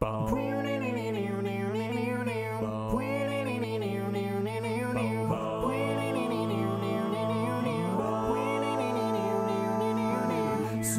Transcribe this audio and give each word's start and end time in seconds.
So 0.00 0.06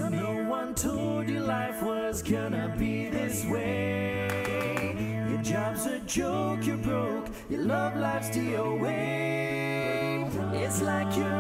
no 0.09 0.43
one 0.49 0.75
told 0.75 1.29
you 1.29 1.39
life 1.39 1.81
was 1.81 2.21
gonna 2.21 2.75
be 2.77 3.07
this 3.09 3.45
way. 3.45 4.95
Your 5.29 5.41
job's 5.43 5.85
a 5.85 5.99
joke, 5.99 6.65
you're 6.65 6.75
broke, 6.75 7.29
your 7.49 7.61
love 7.61 7.95
life's 7.95 8.35
way. 8.35 10.27
It's 10.55 10.81
like 10.81 11.15
you're 11.15 11.38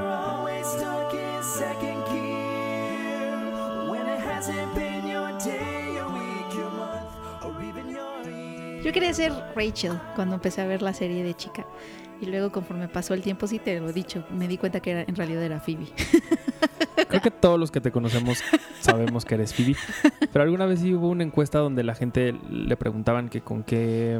Yo 8.89 8.93
quería 8.93 9.13
ser 9.13 9.31
Rachel 9.55 9.99
cuando 10.15 10.33
empecé 10.33 10.61
a 10.61 10.65
ver 10.65 10.81
la 10.81 10.95
serie 10.95 11.23
de 11.23 11.35
chica. 11.35 11.63
Y 12.21 12.25
luego 12.25 12.51
conforme 12.51 12.87
pasó 12.87 13.13
el 13.13 13.21
tiempo, 13.21 13.45
sí 13.45 13.59
te 13.59 13.79
lo 13.79 13.89
he 13.89 13.93
dicho, 13.93 14.25
me 14.31 14.47
di 14.47 14.57
cuenta 14.57 14.79
que 14.79 14.89
era, 14.89 15.03
en 15.07 15.15
realidad 15.15 15.43
era 15.43 15.59
Phoebe. 15.59 15.85
Creo 17.07 17.21
que 17.21 17.29
todos 17.29 17.59
los 17.59 17.69
que 17.69 17.81
te 17.81 17.91
conocemos 17.91 18.39
sabemos 18.79 19.25
que 19.25 19.35
eres 19.35 19.53
Phoebe. 19.53 19.75
Pero 20.33 20.41
alguna 20.41 20.65
vez 20.65 20.79
sí 20.79 20.91
hubo 20.95 21.07
una 21.07 21.23
encuesta 21.23 21.59
donde 21.59 21.83
la 21.83 21.93
gente 21.93 22.33
le 22.49 22.75
preguntaban 22.77 23.29
que 23.29 23.41
con 23.41 23.61
qué 23.61 24.19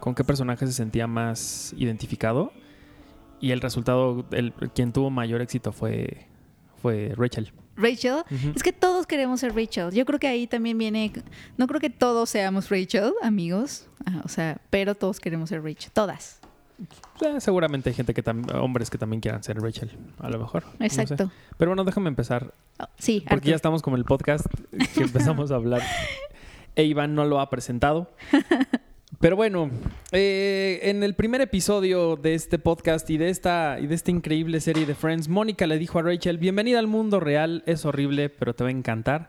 con 0.00 0.16
qué 0.16 0.24
personaje 0.24 0.66
se 0.66 0.72
sentía 0.72 1.06
más 1.06 1.72
identificado. 1.76 2.52
Y 3.38 3.52
el 3.52 3.60
resultado, 3.60 4.24
el, 4.32 4.54
quien 4.74 4.92
tuvo 4.92 5.08
mayor 5.10 5.40
éxito 5.40 5.70
fue, 5.70 6.26
fue 6.82 7.12
Rachel. 7.16 7.52
Rachel, 7.76 8.22
es 8.54 8.62
que 8.62 8.72
todos 8.72 9.06
queremos 9.06 9.40
ser 9.40 9.54
Rachel. 9.54 9.90
Yo 9.92 10.04
creo 10.04 10.18
que 10.18 10.28
ahí 10.28 10.46
también 10.46 10.76
viene, 10.78 11.12
no 11.56 11.66
creo 11.66 11.80
que 11.80 11.90
todos 11.90 12.28
seamos 12.30 12.70
Rachel, 12.70 13.12
amigos, 13.22 13.88
ah, 14.06 14.20
o 14.24 14.28
sea, 14.28 14.58
pero 14.70 14.94
todos 14.94 15.20
queremos 15.20 15.48
ser 15.48 15.62
Rachel, 15.62 15.90
todas. 15.92 16.40
Eh, 17.20 17.40
seguramente 17.40 17.90
hay 17.90 17.94
gente 17.94 18.12
que 18.12 18.22
hombres 18.54 18.90
que 18.90 18.98
también 18.98 19.20
quieran 19.20 19.42
ser 19.42 19.60
Rachel, 19.60 19.90
a 20.18 20.28
lo 20.28 20.38
mejor. 20.38 20.64
no 20.64 20.88
sé. 20.88 21.02
Exacto. 21.02 21.30
Pero 21.56 21.70
bueno, 21.70 21.84
déjame 21.84 22.08
empezar. 22.08 22.52
Oh, 22.78 22.84
sí, 22.98 23.20
Porque 23.20 23.34
Arthur. 23.34 23.50
ya 23.50 23.56
estamos 23.56 23.82
como 23.82 23.96
el 23.96 24.04
podcast 24.04 24.46
que 24.94 25.02
empezamos 25.02 25.50
a 25.50 25.56
hablar. 25.56 25.82
E 26.74 26.84
Iván 26.84 27.14
no 27.14 27.26
lo 27.26 27.38
ha 27.38 27.50
presentado. 27.50 28.10
Pero 29.22 29.36
bueno, 29.36 29.70
eh, 30.10 30.80
en 30.82 31.04
el 31.04 31.14
primer 31.14 31.40
episodio 31.42 32.16
de 32.16 32.34
este 32.34 32.58
podcast 32.58 33.08
y 33.08 33.18
de 33.18 33.28
esta 33.28 33.78
y 33.80 33.86
de 33.86 33.94
esta 33.94 34.10
increíble 34.10 34.60
serie 34.60 34.84
de 34.84 34.96
Friends, 34.96 35.28
Mónica 35.28 35.68
le 35.68 35.78
dijo 35.78 36.00
a 36.00 36.02
Rachel, 36.02 36.38
bienvenida 36.38 36.80
al 36.80 36.88
mundo 36.88 37.20
real, 37.20 37.62
es 37.66 37.84
horrible, 37.84 38.30
pero 38.30 38.52
te 38.54 38.64
va 38.64 38.68
a 38.68 38.72
encantar. 38.72 39.28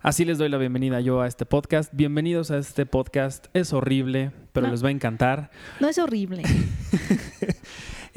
Así 0.00 0.24
les 0.24 0.38
doy 0.38 0.48
la 0.48 0.56
bienvenida 0.56 1.00
yo 1.02 1.20
a 1.20 1.26
este 1.26 1.44
podcast. 1.44 1.92
Bienvenidos 1.94 2.50
a 2.50 2.56
este 2.56 2.86
podcast, 2.86 3.48
es 3.52 3.74
horrible, 3.74 4.30
pero 4.54 4.68
No. 4.68 4.72
les 4.72 4.82
va 4.82 4.88
a 4.88 4.92
encantar. 4.92 5.50
No 5.80 5.88
es 5.88 5.98
horrible. 5.98 6.42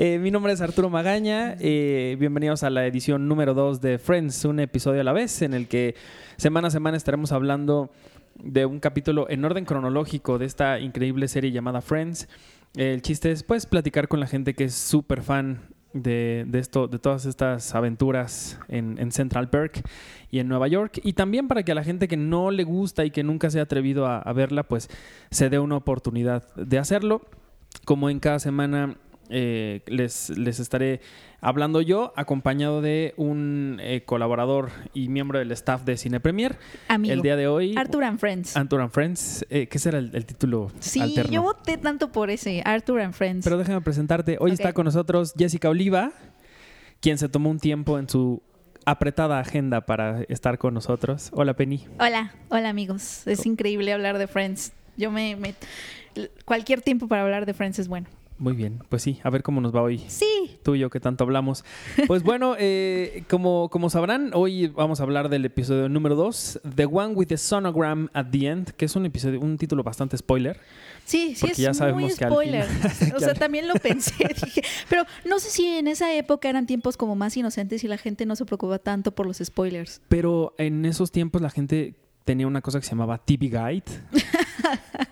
Eh, 0.01 0.17
mi 0.17 0.31
nombre 0.31 0.53
es 0.53 0.61
Arturo 0.61 0.89
Magaña. 0.89 1.57
eh, 1.59 2.15
bienvenidos 2.17 2.63
a 2.63 2.69
la 2.69 2.87
edición 2.87 3.27
número 3.27 3.53
2 3.53 3.81
de 3.81 3.99
Friends, 3.99 4.45
un 4.45 4.61
episodio 4.61 5.01
a 5.01 5.03
la 5.03 5.11
vez, 5.11 5.41
en 5.41 5.53
el 5.53 5.67
que 5.67 5.93
semana 6.37 6.69
a 6.69 6.71
semana 6.71 6.95
estaremos 6.95 7.33
hablando 7.33 7.91
de 8.43 8.65
un 8.65 8.79
capítulo 8.79 9.29
en 9.29 9.43
orden 9.45 9.65
cronológico 9.65 10.37
de 10.37 10.45
esta 10.45 10.79
increíble 10.79 11.27
serie 11.27 11.51
llamada 11.51 11.81
Friends. 11.81 12.27
El 12.75 13.01
chiste 13.01 13.31
es, 13.31 13.43
pues, 13.43 13.65
platicar 13.65 14.07
con 14.07 14.19
la 14.19 14.27
gente 14.27 14.53
que 14.53 14.65
es 14.65 14.75
súper 14.75 15.23
fan 15.23 15.61
de, 15.93 16.45
de 16.47 16.59
esto, 16.59 16.87
de 16.87 16.99
todas 16.99 17.25
estas 17.25 17.73
aventuras 17.73 18.59
en, 18.67 18.97
en 18.99 19.11
Central 19.11 19.49
Perk 19.49 19.81
y 20.29 20.39
en 20.39 20.47
Nueva 20.47 20.67
York. 20.67 20.99
Y 21.03 21.13
también 21.13 21.47
para 21.47 21.63
que 21.63 21.71
a 21.71 21.75
la 21.75 21.83
gente 21.83 22.07
que 22.07 22.17
no 22.17 22.51
le 22.51 22.63
gusta 22.63 23.05
y 23.05 23.11
que 23.11 23.23
nunca 23.23 23.49
se 23.49 23.59
ha 23.59 23.63
atrevido 23.63 24.05
a 24.07 24.31
verla, 24.33 24.63
pues, 24.63 24.89
se 25.31 25.49
dé 25.49 25.59
una 25.59 25.77
oportunidad 25.77 26.53
de 26.55 26.77
hacerlo. 26.77 27.21
Como 27.85 28.09
en 28.09 28.19
cada 28.19 28.39
semana 28.39 28.97
eh, 29.29 29.81
les, 29.87 30.29
les 30.37 30.59
estaré 30.59 31.01
hablando 31.41 31.81
yo, 31.81 32.11
acompañado 32.15 32.81
de 32.81 33.13
un 33.15 33.77
eh, 33.81 34.03
colaborador 34.05 34.71
y 34.93 35.07
miembro 35.07 35.39
del 35.39 35.51
staff 35.53 35.83
de 35.83 35.95
Cine 35.97 36.19
Premier. 36.19 36.57
Amigo. 36.87 37.13
El 37.13 37.21
día 37.21 37.35
de 37.35 37.47
hoy, 37.47 37.75
Arthur 37.77 38.03
and 38.03 38.19
Friends. 38.19 38.57
Arthur 38.57 38.81
and 38.81 38.91
Friends, 38.91 39.45
eh, 39.49 39.67
que 39.67 39.77
ese 39.77 39.89
era 39.89 39.99
el, 39.99 40.11
el 40.13 40.25
título 40.25 40.71
sí, 40.79 40.99
alterno. 40.99 41.31
yo 41.31 41.41
voté 41.43 41.77
tanto 41.77 42.11
por 42.11 42.29
ese, 42.29 42.61
Arthur 42.65 43.01
and 43.01 43.13
Friends. 43.13 43.43
Pero 43.45 43.57
déjame 43.57 43.81
presentarte. 43.81 44.37
Hoy 44.39 44.51
está 44.51 44.73
con 44.73 44.85
nosotros 44.85 45.33
Jessica 45.37 45.69
Oliva, 45.69 46.11
quien 46.99 47.17
se 47.17 47.29
tomó 47.29 47.49
un 47.49 47.59
tiempo 47.59 47.97
en 47.99 48.09
su 48.09 48.41
apretada 48.85 49.39
agenda 49.39 49.85
para 49.85 50.23
estar 50.23 50.57
con 50.57 50.73
nosotros. 50.73 51.29
Hola, 51.33 51.53
Penny. 51.55 51.85
Hola, 51.99 52.33
hola 52.49 52.69
amigos. 52.69 53.27
Es 53.27 53.45
increíble 53.45 53.93
hablar 53.93 54.17
de 54.17 54.27
Friends. 54.27 54.73
Yo 54.97 55.11
me, 55.11 55.35
me- 55.35 55.53
Cualquier 56.43 56.81
tiempo 56.81 57.07
para 57.07 57.21
hablar 57.21 57.45
de 57.45 57.53
Friends 57.53 57.79
es 57.79 57.87
bueno. 57.87 58.07
Muy 58.39 58.53
bien, 58.53 58.81
pues 58.87 59.01
sí, 59.03 59.19
a 59.23 59.29
ver 59.29 59.43
cómo 59.43 59.59
nos 59.59 59.75
va 59.75 59.81
hoy. 59.81 59.99
Sí. 60.07 60.57
tú 60.63 60.73
y 60.75 60.79
yo 60.79 60.89
que 60.89 60.99
tanto 61.01 61.25
hablamos. 61.25 61.65
Pues 62.07 62.23
bueno, 62.23 62.55
eh, 62.59 63.23
como, 63.29 63.69
como 63.69 63.89
sabrán, 63.89 64.31
hoy 64.33 64.67
vamos 64.67 65.01
a 65.01 65.03
hablar 65.03 65.27
del 65.27 65.43
episodio 65.43 65.89
número 65.89 66.15
2, 66.15 66.61
The 66.75 66.85
One 66.85 67.15
with 67.15 67.27
the 67.27 67.37
Sonogram 67.37 68.07
at 68.13 68.27
the 68.31 68.47
End, 68.47 68.69
que 68.71 68.85
es 68.85 68.95
un 68.95 69.05
episodio, 69.05 69.41
un 69.41 69.57
título 69.57 69.83
bastante 69.83 70.15
spoiler. 70.17 70.57
Sí, 71.03 71.33
sí, 71.35 71.41
Porque 71.41 71.51
es 71.53 71.57
ya 71.57 71.73
sabemos 71.73 72.01
muy 72.03 72.13
que 72.15 72.23
al 72.23 72.31
spoiler. 72.31 72.65
final- 72.65 73.13
o 73.17 73.19
sea, 73.19 73.33
también 73.33 73.67
lo 73.67 73.73
pensé. 73.75 74.13
dije, 74.45 74.61
pero 74.87 75.03
no 75.25 75.39
sé 75.39 75.49
si 75.49 75.65
en 75.65 75.87
esa 75.89 76.13
época 76.13 76.49
eran 76.49 76.65
tiempos 76.65 76.95
como 76.95 77.15
más 77.17 77.35
inocentes 77.35 77.83
y 77.83 77.87
la 77.89 77.97
gente 77.97 78.25
no 78.25 78.37
se 78.37 78.45
preocupaba 78.45 78.79
tanto 78.79 79.11
por 79.13 79.25
los 79.25 79.39
spoilers. 79.43 80.01
Pero 80.07 80.53
en 80.57 80.85
esos 80.85 81.11
tiempos 81.11 81.41
la 81.41 81.49
gente 81.49 81.95
tenía 82.23 82.47
una 82.47 82.61
cosa 82.61 82.79
que 82.79 82.85
se 82.85 82.91
llamaba 82.91 83.17
TV 83.17 83.47
Guide, 83.47 83.83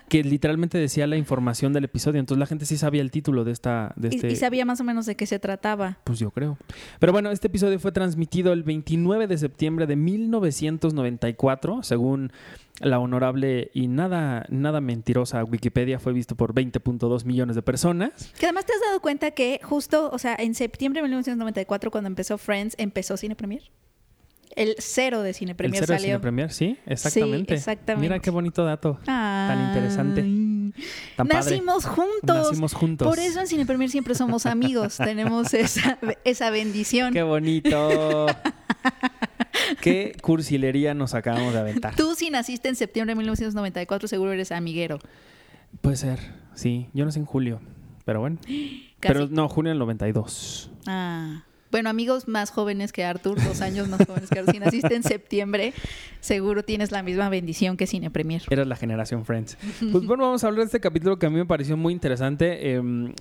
que 0.08 0.24
literalmente 0.24 0.78
decía 0.78 1.06
la 1.06 1.16
información 1.16 1.72
del 1.72 1.84
episodio. 1.84 2.20
Entonces 2.20 2.38
la 2.40 2.46
gente 2.46 2.66
sí 2.66 2.76
sabía 2.76 3.02
el 3.02 3.10
título 3.10 3.44
de 3.44 3.52
esta... 3.52 3.92
De 3.96 4.08
Y- 4.08 4.14
este, 4.16 4.30
Y, 4.32 4.36
sabía 4.36 4.64
más 4.64 4.80
o 4.80 4.84
menos 4.84 5.06
de 5.06 5.14
qué 5.16 5.26
se 5.26 5.38
trataba. 5.38 5.98
Pues 6.04 6.18
yo 6.18 6.30
creo. 6.30 6.58
Pero 6.98 7.12
bueno, 7.12 7.30
este 7.30 7.46
episodio 7.48 7.78
fue 7.78 7.92
transmitido 7.92 8.52
el 8.52 8.62
29 8.62 9.26
de 9.26 9.38
septiembre 9.38 9.86
de 9.86 9.96
1994, 9.96 11.82
según 11.82 12.32
la 12.80 12.98
honorable 13.00 13.70
y 13.74 13.88
nada, 13.88 14.46
nada 14.50 14.80
mentirosa 14.80 15.42
Wikipedia, 15.44 15.98
fue 15.98 16.12
visto 16.12 16.36
por 16.36 16.54
20.2 16.54 17.24
millones 17.24 17.56
de 17.56 17.62
personas. 17.62 18.32
Que 18.38 18.46
además 18.46 18.66
te 18.66 18.72
has 18.72 18.80
dado 18.80 19.00
cuenta 19.00 19.32
que 19.32 19.60
justo, 19.62 20.10
o 20.12 20.18
sea, 20.18 20.36
en 20.38 20.54
septiembre 20.54 21.00
de 21.00 21.08
1994, 21.08 21.90
cuando 21.90 22.08
empezó 22.08 22.38
Friends, 22.38 22.74
empezó 22.78 23.16
Cine 23.16 23.34
Premier. 23.34 23.62
El 24.58 24.74
cero 24.78 25.22
de 25.22 25.32
Cine 25.34 25.54
Premier 25.54 25.80
el 25.80 25.86
cero 25.86 25.98
de. 26.00 26.04
Cine 26.04 26.18
Premier, 26.18 26.52
sí, 26.52 26.76
exactamente. 26.84 27.54
exactamente. 27.54 28.00
Mira 28.00 28.18
qué 28.18 28.30
bonito 28.30 28.64
dato. 28.64 28.98
Tan 29.04 29.68
interesante. 29.68 30.22
Tan 31.14 31.28
padre. 31.28 31.50
Nacimos 31.52 31.84
juntos. 31.84 32.48
Nacimos 32.48 32.74
juntos. 32.74 33.06
Por 33.06 33.20
eso 33.20 33.38
en 33.38 33.46
Cine 33.46 33.64
Premier 33.66 33.88
siempre 33.88 34.16
somos 34.16 34.46
amigos. 34.46 34.96
Tenemos 35.04 35.54
esa, 35.54 36.00
esa 36.24 36.50
bendición. 36.50 37.12
Qué 37.14 37.22
bonito. 37.22 38.26
qué 39.80 40.16
cursilería 40.20 40.92
nos 40.92 41.14
acabamos 41.14 41.52
de 41.52 41.60
aventar. 41.60 41.94
Tú 41.94 42.16
si 42.16 42.30
naciste 42.30 42.68
en 42.68 42.74
septiembre 42.74 43.12
de 43.12 43.18
1994 43.18 44.08
seguro 44.08 44.32
eres 44.32 44.50
amiguero. 44.50 44.98
Puede 45.82 45.98
ser, 45.98 46.18
sí. 46.56 46.88
Yo 46.94 47.04
nací 47.04 47.20
en 47.20 47.26
julio, 47.26 47.60
pero 48.04 48.18
bueno. 48.18 48.38
Casi. 48.98 49.14
Pero 49.14 49.28
no, 49.28 49.48
junio 49.48 49.70
del 49.70 49.78
92. 49.78 50.72
Ah. 50.88 51.44
Bueno, 51.70 51.90
amigos 51.90 52.28
más 52.28 52.50
jóvenes 52.50 52.92
que 52.92 53.04
Arthur, 53.04 53.42
dos 53.42 53.60
años 53.60 53.88
más 53.88 54.06
jóvenes 54.06 54.30
que 54.30 54.38
Arthur. 54.38 54.54
Si 54.54 54.60
naciste 54.60 54.94
en 54.94 55.02
septiembre, 55.02 55.74
seguro 56.20 56.62
tienes 56.62 56.90
la 56.92 57.02
misma 57.02 57.28
bendición 57.28 57.76
que 57.76 57.86
Cine 57.86 58.10
Premier. 58.10 58.42
Eras 58.50 58.66
la 58.66 58.76
generación 58.76 59.24
Friends. 59.24 59.58
Pues 59.92 60.06
bueno, 60.06 60.24
vamos 60.24 60.44
a 60.44 60.46
hablar 60.46 60.60
de 60.60 60.66
este 60.66 60.80
capítulo 60.80 61.18
que 61.18 61.26
a 61.26 61.30
mí 61.30 61.36
me 61.36 61.46
pareció 61.46 61.76
muy 61.76 61.92
interesante. 61.92 62.74
Eh, 62.74 63.14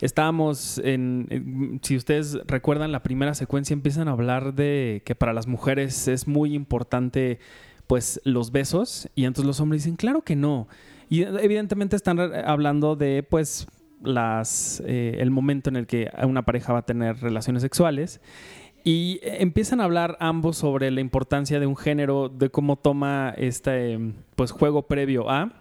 estábamos 0.00 0.78
en, 0.78 1.26
en- 1.30 1.80
Si 1.82 1.96
ustedes 1.96 2.38
recuerdan 2.46 2.92
la 2.92 3.02
primera 3.02 3.34
secuencia, 3.34 3.74
empiezan 3.74 4.08
a 4.08 4.12
hablar 4.12 4.54
de 4.54 5.02
que 5.04 5.14
para 5.14 5.32
las 5.32 5.46
mujeres 5.46 6.08
es 6.08 6.26
muy 6.28 6.54
importante, 6.54 7.38
pues, 7.86 8.20
los 8.24 8.50
besos. 8.52 9.08
Y 9.14 9.24
entonces 9.24 9.46
los 9.46 9.60
hombres 9.60 9.84
dicen, 9.84 9.96
claro 9.96 10.22
que 10.22 10.36
no. 10.36 10.68
Y 11.08 11.22
eh, 11.22 11.28
evidentemente 11.40 11.94
están 11.96 12.18
eh, 12.18 12.42
hablando 12.44 12.96
de, 12.96 13.22
pues, 13.22 13.66
las, 14.02 14.82
eh, 14.86 15.16
el 15.20 15.30
momento 15.30 15.70
en 15.70 15.76
el 15.76 15.86
que 15.86 16.10
una 16.22 16.42
pareja 16.42 16.72
va 16.72 16.80
a 16.80 16.86
tener 16.86 17.18
relaciones 17.20 17.62
sexuales. 17.62 18.20
Y 18.84 19.18
empiezan 19.22 19.80
a 19.80 19.84
hablar 19.84 20.16
ambos 20.20 20.56
sobre 20.58 20.90
la 20.92 21.00
importancia 21.00 21.58
de 21.58 21.66
un 21.66 21.76
género, 21.76 22.28
de 22.28 22.50
cómo 22.50 22.76
toma 22.76 23.34
este 23.36 23.98
pues 24.36 24.52
juego 24.52 24.86
previo 24.86 25.28
a. 25.28 25.52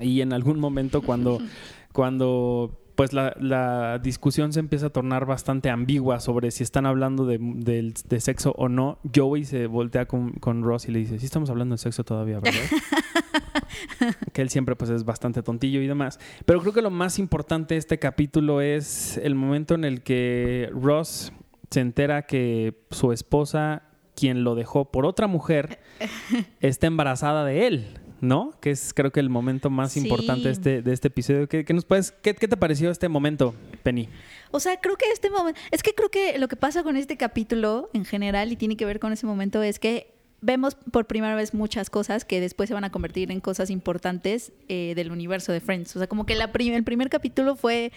Y 0.00 0.20
en 0.20 0.32
algún 0.32 0.60
momento 0.60 1.02
cuando, 1.02 1.38
cuando 1.92 2.80
pues 2.94 3.12
la, 3.12 3.34
la 3.40 3.98
discusión 3.98 4.52
se 4.52 4.60
empieza 4.60 4.86
a 4.86 4.90
tornar 4.90 5.26
bastante 5.26 5.70
ambigua 5.70 6.20
sobre 6.20 6.50
si 6.52 6.62
están 6.62 6.86
hablando 6.86 7.26
de, 7.26 7.38
del- 7.40 7.94
de 8.08 8.20
sexo 8.20 8.54
o 8.56 8.68
no, 8.68 8.98
Joey 9.14 9.44
se 9.44 9.66
voltea 9.66 10.06
con, 10.06 10.32
con 10.34 10.62
Ross 10.62 10.88
y 10.88 10.92
le 10.92 11.00
dice, 11.00 11.18
sí 11.18 11.26
estamos 11.26 11.50
hablando 11.50 11.74
de 11.74 11.78
sexo 11.78 12.04
todavía, 12.04 12.38
¿verdad? 12.40 12.60
que 14.32 14.42
él 14.42 14.50
siempre 14.50 14.76
pues 14.76 14.90
es 14.90 15.04
bastante 15.04 15.42
tontillo 15.42 15.80
y 15.80 15.86
demás. 15.86 16.18
Pero 16.44 16.60
creo 16.60 16.72
que 16.72 16.82
lo 16.82 16.90
más 16.90 17.18
importante 17.18 17.74
de 17.74 17.78
este 17.78 17.98
capítulo 17.98 18.60
es 18.60 19.16
el 19.18 19.34
momento 19.34 19.74
en 19.74 19.84
el 19.84 20.02
que 20.02 20.70
Ross 20.72 21.32
se 21.70 21.80
entera 21.80 22.22
que 22.22 22.86
su 22.90 23.12
esposa, 23.12 23.82
quien 24.14 24.44
lo 24.44 24.54
dejó 24.54 24.90
por 24.90 25.04
otra 25.06 25.26
mujer, 25.26 25.80
está 26.60 26.86
embarazada 26.86 27.44
de 27.44 27.66
él. 27.66 27.86
¿no? 28.22 28.52
Que 28.62 28.70
es 28.70 28.94
creo 28.94 29.12
que 29.12 29.20
el 29.20 29.28
momento 29.28 29.68
más 29.68 29.92
Sí. 29.92 30.00
importante 30.00 30.44
de 30.44 30.50
este, 30.52 30.80
de 30.82 30.92
este 30.94 31.08
episodio. 31.08 31.48
¿Qué, 31.50 31.66
qué 31.66 31.74
nos 31.74 31.84
puedes, 31.84 32.12
qué, 32.12 32.34
qué 32.34 32.48
te 32.48 32.56
pareció 32.56 32.90
este 32.90 33.10
momento, 33.10 33.54
Penny? 33.82 34.08
O 34.52 34.58
sea, 34.58 34.80
creo 34.80 34.96
que 34.96 35.04
este 35.12 35.28
momento, 35.28 35.60
es 35.70 35.82
que 35.82 35.92
creo 35.94 36.10
que 36.10 36.38
lo 36.38 36.48
que 36.48 36.56
pasa 36.56 36.82
con 36.82 36.96
este 36.96 37.18
capítulo 37.18 37.90
en 37.92 38.06
general 38.06 38.50
y 38.50 38.56
tiene 38.56 38.78
que 38.78 38.86
ver 38.86 39.00
con 39.00 39.12
ese 39.12 39.26
momento 39.26 39.62
es 39.62 39.78
que 39.78 40.15
vemos 40.40 40.74
por 40.74 41.06
primera 41.06 41.34
vez 41.34 41.54
muchas 41.54 41.90
cosas 41.90 42.24
que 42.24 42.40
después 42.40 42.68
se 42.68 42.74
van 42.74 42.84
a 42.84 42.90
convertir 42.90 43.30
en 43.30 43.40
cosas 43.40 43.70
importantes 43.70 44.52
eh, 44.68 44.92
del 44.94 45.10
universo 45.10 45.52
de 45.52 45.60
Friends. 45.60 45.96
O 45.96 45.98
sea, 45.98 46.08
como 46.08 46.26
que 46.26 46.34
el 46.34 46.84
primer 46.84 47.10
capítulo 47.10 47.56
fue 47.56 47.92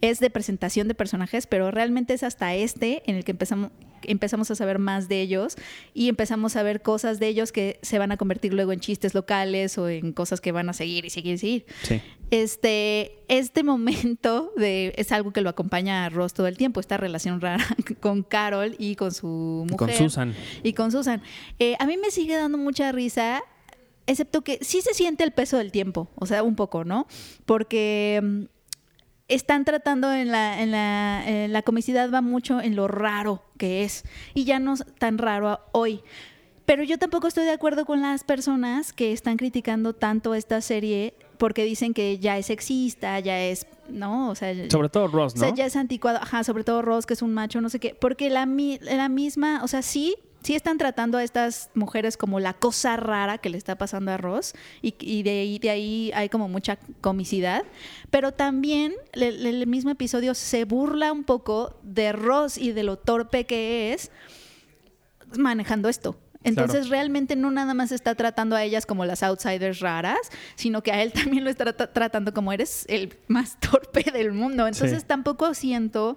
es 0.00 0.20
de 0.20 0.30
presentación 0.30 0.88
de 0.88 0.94
personajes, 0.94 1.46
pero 1.46 1.70
realmente 1.70 2.14
es 2.14 2.22
hasta 2.22 2.54
este 2.54 3.02
en 3.06 3.16
el 3.16 3.24
que 3.24 3.32
empezamos 3.32 3.70
empezamos 4.04 4.50
a 4.50 4.54
saber 4.54 4.78
más 4.78 5.08
de 5.08 5.20
ellos 5.20 5.56
y 5.94 6.08
empezamos 6.08 6.56
a 6.56 6.62
ver 6.62 6.82
cosas 6.82 7.18
de 7.20 7.28
ellos 7.28 7.52
que 7.52 7.78
se 7.82 7.98
van 7.98 8.12
a 8.12 8.16
convertir 8.16 8.54
luego 8.54 8.72
en 8.72 8.80
chistes 8.80 9.14
locales 9.14 9.78
o 9.78 9.88
en 9.88 10.12
cosas 10.12 10.40
que 10.40 10.52
van 10.52 10.68
a 10.68 10.72
seguir 10.72 11.04
y 11.04 11.10
seguir 11.10 11.34
y 11.34 11.38
seguir. 11.38 11.66
Sí. 11.82 12.00
Este, 12.30 13.18
este 13.28 13.64
momento 13.64 14.52
de, 14.56 14.92
es 14.96 15.10
algo 15.12 15.32
que 15.32 15.40
lo 15.40 15.50
acompaña 15.50 16.04
a 16.04 16.08
Ross 16.10 16.32
todo 16.32 16.46
el 16.46 16.56
tiempo, 16.56 16.80
esta 16.80 16.96
relación 16.96 17.40
rara 17.40 17.66
con 18.00 18.22
Carol 18.22 18.76
y 18.78 18.94
con 18.96 19.12
su 19.12 19.66
mujer. 19.68 19.76
Con 19.76 19.90
Susan. 19.92 20.34
Y 20.62 20.72
con 20.72 20.92
Susan. 20.92 21.22
Eh, 21.58 21.76
a 21.78 21.86
mí 21.86 21.96
me 21.96 22.10
sigue 22.10 22.36
dando 22.36 22.58
mucha 22.58 22.92
risa, 22.92 23.42
excepto 24.06 24.42
que 24.42 24.58
sí 24.62 24.80
se 24.80 24.94
siente 24.94 25.24
el 25.24 25.32
peso 25.32 25.56
del 25.58 25.72
tiempo, 25.72 26.08
o 26.14 26.26
sea, 26.26 26.42
un 26.42 26.56
poco, 26.56 26.84
¿no? 26.84 27.06
Porque 27.46 28.20
mm, 28.22 28.44
están 29.34 29.64
tratando 29.64 30.12
en 30.12 30.30
la, 30.30 30.60
en 30.62 30.70
la, 30.70 31.22
en 31.26 31.52
la 31.52 31.62
comicidad 31.62 32.10
va 32.12 32.20
mucho 32.20 32.60
en 32.60 32.76
lo 32.76 32.88
raro 32.88 33.42
que 33.58 33.84
es 33.84 34.04
y 34.34 34.44
ya 34.44 34.58
no 34.58 34.74
es 34.74 34.84
tan 34.98 35.18
raro 35.18 35.60
hoy. 35.72 36.00
Pero 36.66 36.84
yo 36.84 36.98
tampoco 36.98 37.26
estoy 37.26 37.44
de 37.46 37.50
acuerdo 37.50 37.84
con 37.84 38.00
las 38.00 38.22
personas 38.22 38.92
que 38.92 39.12
están 39.12 39.36
criticando 39.36 39.92
tanto 39.92 40.34
esta 40.34 40.60
serie 40.60 41.14
porque 41.36 41.64
dicen 41.64 41.94
que 41.94 42.18
ya 42.18 42.38
es 42.38 42.46
sexista, 42.46 43.18
ya 43.18 43.40
es, 43.40 43.66
¿no? 43.88 44.28
O 44.30 44.34
sea, 44.34 44.54
Sobre 44.70 44.88
todo 44.88 45.08
Ross, 45.08 45.32
o 45.32 45.36
¿no? 45.38 45.40
sea, 45.46 45.54
ya 45.54 45.66
es 45.66 45.74
anticuado, 45.74 46.18
ajá, 46.22 46.44
sobre 46.44 46.62
todo 46.64 46.82
Ross, 46.82 47.06
que 47.06 47.14
es 47.14 47.22
un 47.22 47.32
macho, 47.34 47.60
no 47.60 47.70
sé 47.70 47.80
qué, 47.80 47.94
porque 47.98 48.30
la, 48.30 48.46
mi- 48.46 48.78
la 48.82 49.08
misma, 49.08 49.64
o 49.64 49.68
sea, 49.68 49.82
sí, 49.82 50.14
sí 50.42 50.54
están 50.54 50.78
tratando 50.78 51.18
a 51.18 51.22
estas 51.24 51.70
mujeres 51.74 52.16
como 52.16 52.40
la 52.40 52.54
cosa 52.54 52.96
rara 52.96 53.38
que 53.38 53.50
le 53.50 53.58
está 53.58 53.76
pasando 53.76 54.10
a 54.12 54.16
Ross, 54.16 54.54
y, 54.82 54.94
y 55.00 55.22
de, 55.22 55.30
ahí, 55.30 55.58
de 55.58 55.70
ahí 55.70 56.10
hay 56.14 56.28
como 56.28 56.48
mucha 56.48 56.76
comicidad, 57.00 57.64
pero 58.10 58.32
también 58.32 58.94
le- 59.12 59.28
el 59.28 59.66
mismo 59.66 59.90
episodio 59.90 60.34
se 60.34 60.64
burla 60.64 61.12
un 61.12 61.24
poco 61.24 61.78
de 61.82 62.12
Ross 62.12 62.56
y 62.58 62.72
de 62.72 62.82
lo 62.82 62.96
torpe 62.96 63.44
que 63.46 63.92
es 63.92 64.10
manejando 65.38 65.88
esto. 65.88 66.16
Entonces 66.42 66.88
realmente 66.88 67.36
no 67.36 67.50
nada 67.50 67.74
más 67.74 67.92
está 67.92 68.14
tratando 68.14 68.56
a 68.56 68.64
ellas 68.64 68.86
como 68.86 69.04
las 69.04 69.22
outsiders 69.22 69.80
raras, 69.80 70.16
sino 70.54 70.82
que 70.82 70.90
a 70.90 71.02
él 71.02 71.12
también 71.12 71.44
lo 71.44 71.50
está 71.50 71.66
tra- 71.76 71.92
tratando 71.92 72.32
como 72.32 72.50
eres 72.50 72.86
el 72.88 73.14
más 73.28 73.60
torpe 73.60 74.10
del 74.10 74.32
mundo. 74.32 74.66
Entonces 74.66 75.00
Sí. 75.02 75.06
tampoco 75.06 75.52
siento, 75.52 76.16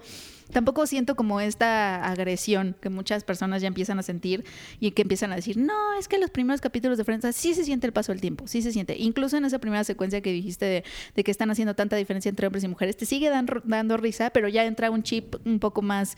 tampoco 0.51 0.85
siento 0.87 1.15
como 1.15 1.39
esta 1.39 2.03
agresión 2.05 2.75
que 2.81 2.89
muchas 2.89 3.23
personas 3.23 3.61
ya 3.61 3.67
empiezan 3.67 3.99
a 3.99 4.03
sentir 4.03 4.43
y 4.79 4.91
que 4.91 5.03
empiezan 5.03 5.31
a 5.31 5.35
decir, 5.35 5.57
no, 5.57 5.93
es 5.99 6.07
que 6.07 6.17
los 6.17 6.29
primeros 6.29 6.61
capítulos 6.61 6.97
de 6.97 7.03
Friends 7.03 7.35
sí 7.35 7.53
se 7.53 7.63
siente 7.63 7.87
el 7.87 7.93
paso 7.93 8.11
del 8.11 8.21
tiempo, 8.21 8.47
sí 8.47 8.61
se 8.61 8.71
siente. 8.71 8.95
Incluso 8.97 9.37
en 9.37 9.45
esa 9.45 9.59
primera 9.59 9.83
secuencia 9.83 10.21
que 10.21 10.31
dijiste 10.31 10.65
de, 10.65 10.83
de 11.15 11.23
que 11.23 11.31
están 11.31 11.49
haciendo 11.51 11.75
tanta 11.75 11.95
diferencia 11.95 12.29
entre 12.29 12.47
hombres 12.47 12.63
y 12.63 12.67
mujeres, 12.67 12.97
te 12.97 13.05
sigue 13.05 13.29
dan- 13.29 13.47
dando 13.63 13.97
risa, 13.97 14.29
pero 14.31 14.47
ya 14.47 14.65
entra 14.65 14.91
un 14.91 15.03
chip 15.03 15.35
un 15.45 15.59
poco 15.59 15.81
más 15.81 16.17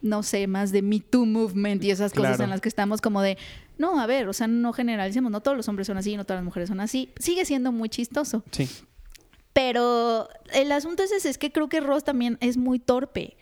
no 0.00 0.24
sé, 0.24 0.48
más 0.48 0.72
de 0.72 0.82
Me 0.82 0.98
Too 0.98 1.24
Movement 1.26 1.84
y 1.84 1.92
esas 1.92 2.10
cosas 2.12 2.30
Claro. 2.30 2.44
en 2.44 2.50
las 2.50 2.60
que 2.60 2.68
estamos 2.68 3.00
como 3.00 3.22
de, 3.22 3.38
no, 3.78 4.00
a 4.00 4.06
ver, 4.08 4.26
o 4.28 4.32
sea, 4.32 4.48
no 4.48 4.72
generalicemos, 4.72 5.30
no 5.30 5.40
todos 5.42 5.56
los 5.56 5.68
hombres 5.68 5.86
son 5.86 5.96
así, 5.96 6.16
no 6.16 6.24
todas 6.24 6.38
las 6.38 6.44
mujeres 6.44 6.68
son 6.68 6.80
así. 6.80 7.10
Sigue 7.20 7.44
siendo 7.44 7.70
muy 7.70 7.88
chistoso. 7.88 8.42
Sí. 8.50 8.68
Pero 9.52 10.28
el 10.54 10.72
asunto 10.72 11.02
es 11.02 11.12
ese, 11.12 11.28
es 11.28 11.36
que 11.38 11.52
creo 11.52 11.68
que 11.68 11.80
Ross 11.80 12.04
también 12.04 12.38
es 12.40 12.56
muy 12.56 12.78
torpe. 12.78 13.36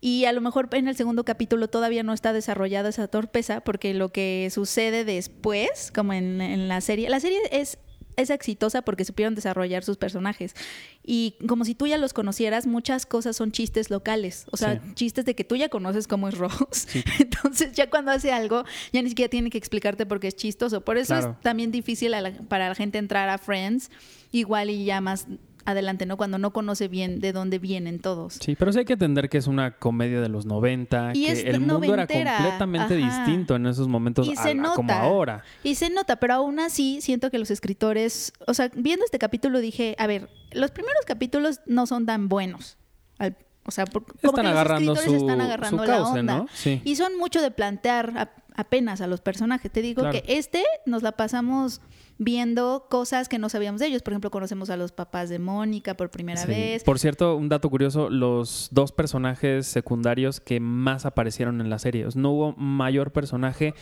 Y 0.00 0.24
a 0.26 0.32
lo 0.32 0.40
mejor 0.40 0.68
en 0.72 0.86
el 0.86 0.96
segundo 0.96 1.24
capítulo 1.24 1.68
todavía 1.68 2.02
no 2.04 2.12
está 2.12 2.32
desarrollada 2.32 2.90
esa 2.90 3.08
torpeza, 3.08 3.60
porque 3.62 3.92
lo 3.94 4.10
que 4.10 4.48
sucede 4.52 5.04
después, 5.04 5.90
como 5.92 6.12
en, 6.12 6.40
en 6.40 6.68
la 6.68 6.80
serie, 6.80 7.08
la 7.10 7.18
serie 7.18 7.38
es, 7.50 7.78
es 8.16 8.30
exitosa 8.30 8.82
porque 8.82 9.04
supieron 9.04 9.34
desarrollar 9.34 9.82
sus 9.82 9.96
personajes. 9.96 10.54
Y 11.02 11.34
como 11.48 11.64
si 11.64 11.74
tú 11.74 11.88
ya 11.88 11.98
los 11.98 12.12
conocieras, 12.12 12.66
muchas 12.68 13.04
cosas 13.04 13.36
son 13.36 13.50
chistes 13.50 13.90
locales. 13.90 14.46
O 14.52 14.56
sea, 14.56 14.74
Sí. 14.80 14.94
chistes 14.94 15.24
de 15.24 15.34
que 15.34 15.42
tú 15.44 15.56
ya 15.56 15.68
conoces 15.68 16.06
cómo 16.06 16.28
es 16.28 16.38
Ross. 16.38 16.86
Entonces 17.18 17.72
ya 17.72 17.90
cuando 17.90 18.12
hace 18.12 18.30
algo, 18.30 18.64
ya 18.92 19.02
ni 19.02 19.08
siquiera 19.08 19.28
tiene 19.30 19.50
que 19.50 19.58
explicarte 19.58 20.06
por 20.06 20.20
qué 20.20 20.28
es 20.28 20.36
chistoso. 20.36 20.82
Por 20.82 20.96
eso 20.96 21.14
Claro. 21.14 21.32
es 21.32 21.40
también 21.42 21.72
difícil 21.72 22.12
la- 22.12 22.32
para 22.48 22.68
la 22.68 22.74
gente 22.76 22.98
entrar 22.98 23.28
a 23.28 23.38
Friends, 23.38 23.90
igual 24.30 24.70
y 24.70 24.84
ya 24.84 25.00
más 25.00 25.26
adelante, 25.66 26.06
¿no? 26.06 26.16
Cuando 26.16 26.38
no 26.38 26.52
conoce 26.52 26.88
bien 26.88 27.20
de 27.20 27.32
dónde 27.32 27.58
vienen 27.58 27.98
todos. 27.98 28.34
Sí, 28.40 28.54
pero 28.56 28.72
sí 28.72 28.78
hay 28.78 28.84
que 28.84 28.94
entender 28.94 29.28
que 29.28 29.36
es 29.38 29.46
una 29.46 29.72
comedia 29.72 30.20
de 30.20 30.28
los 30.28 30.46
90, 30.46 31.10
Y 31.14 31.26
que 31.26 31.32
el 31.42 31.60
mundo 31.60 31.82
era 31.92 32.06
completamente 32.06 33.02
ajá. 33.02 33.24
distinto 33.24 33.56
en 33.56 33.66
esos 33.66 33.88
momentos 33.88 34.26
Y 34.28 34.32
a- 34.32 34.42
se 34.42 34.50
a 34.52 34.54
nota. 34.54 34.74
como 34.76 34.92
ahora. 34.92 35.42
Y 35.62 35.74
se 35.74 35.90
nota, 35.90 36.16
pero 36.16 36.34
aún 36.34 36.60
así 36.60 37.00
siento 37.00 37.30
que 37.30 37.38
los 37.38 37.50
escritores, 37.50 38.32
o 38.46 38.54
sea, 38.54 38.70
viendo 38.74 39.04
este 39.04 39.18
capítulo 39.18 39.58
dije, 39.60 39.94
a 39.98 40.06
ver, 40.06 40.30
los 40.52 40.70
primeros 40.70 41.04
capítulos 41.06 41.60
no 41.66 41.86
son 41.86 42.06
tan 42.06 42.28
buenos. 42.28 42.78
Al- 43.18 43.36
o 43.64 43.70
sea, 43.72 43.84
por- 43.86 44.04
como 44.04 44.42
los 44.42 44.56
escritores 44.70 45.04
su, 45.04 45.14
están 45.16 45.38
su 45.38 45.44
agarrando 45.44 45.84
la 45.84 46.02
onda. 46.04 46.36
¿no? 46.38 46.46
Sí. 46.54 46.80
Y 46.84 46.94
son 46.96 47.18
mucho 47.18 47.42
de 47.42 47.50
plantear 47.50 48.12
a- 48.16 48.30
apenas 48.54 49.00
a 49.00 49.06
los 49.08 49.20
personajes. 49.20 49.70
Te 49.72 49.82
digo 49.82 50.02
Claro. 50.02 50.12
que 50.12 50.24
este 50.38 50.62
nos 50.86 51.02
la 51.02 51.12
pasamos 51.12 51.80
viendo 52.18 52.86
cosas 52.90 53.28
que 53.28 53.38
no 53.38 53.48
sabíamos 53.48 53.80
de 53.80 53.86
ellos. 53.88 54.02
Por 54.02 54.12
ejemplo, 54.12 54.30
conocemos 54.30 54.70
a 54.70 54.76
los 54.76 54.92
papás 54.92 55.28
de 55.28 55.38
Mónica 55.38 55.94
por 55.96 56.10
primera 56.10 56.40
Sí. 56.42 56.48
vez. 56.48 56.84
Por 56.84 56.98
cierto, 56.98 57.36
un 57.36 57.48
dato 57.48 57.68
curioso, 57.70 58.08
los 58.10 58.68
dos 58.70 58.92
personajes 58.92 59.66
secundarios 59.66 60.40
que 60.40 60.60
más 60.60 61.04
aparecieron 61.06 61.60
en 61.60 61.70
la 61.70 61.78
serie. 61.78 62.06
No 62.14 62.30
hubo 62.32 62.52
mayor 62.56 63.12
personaje 63.12 63.74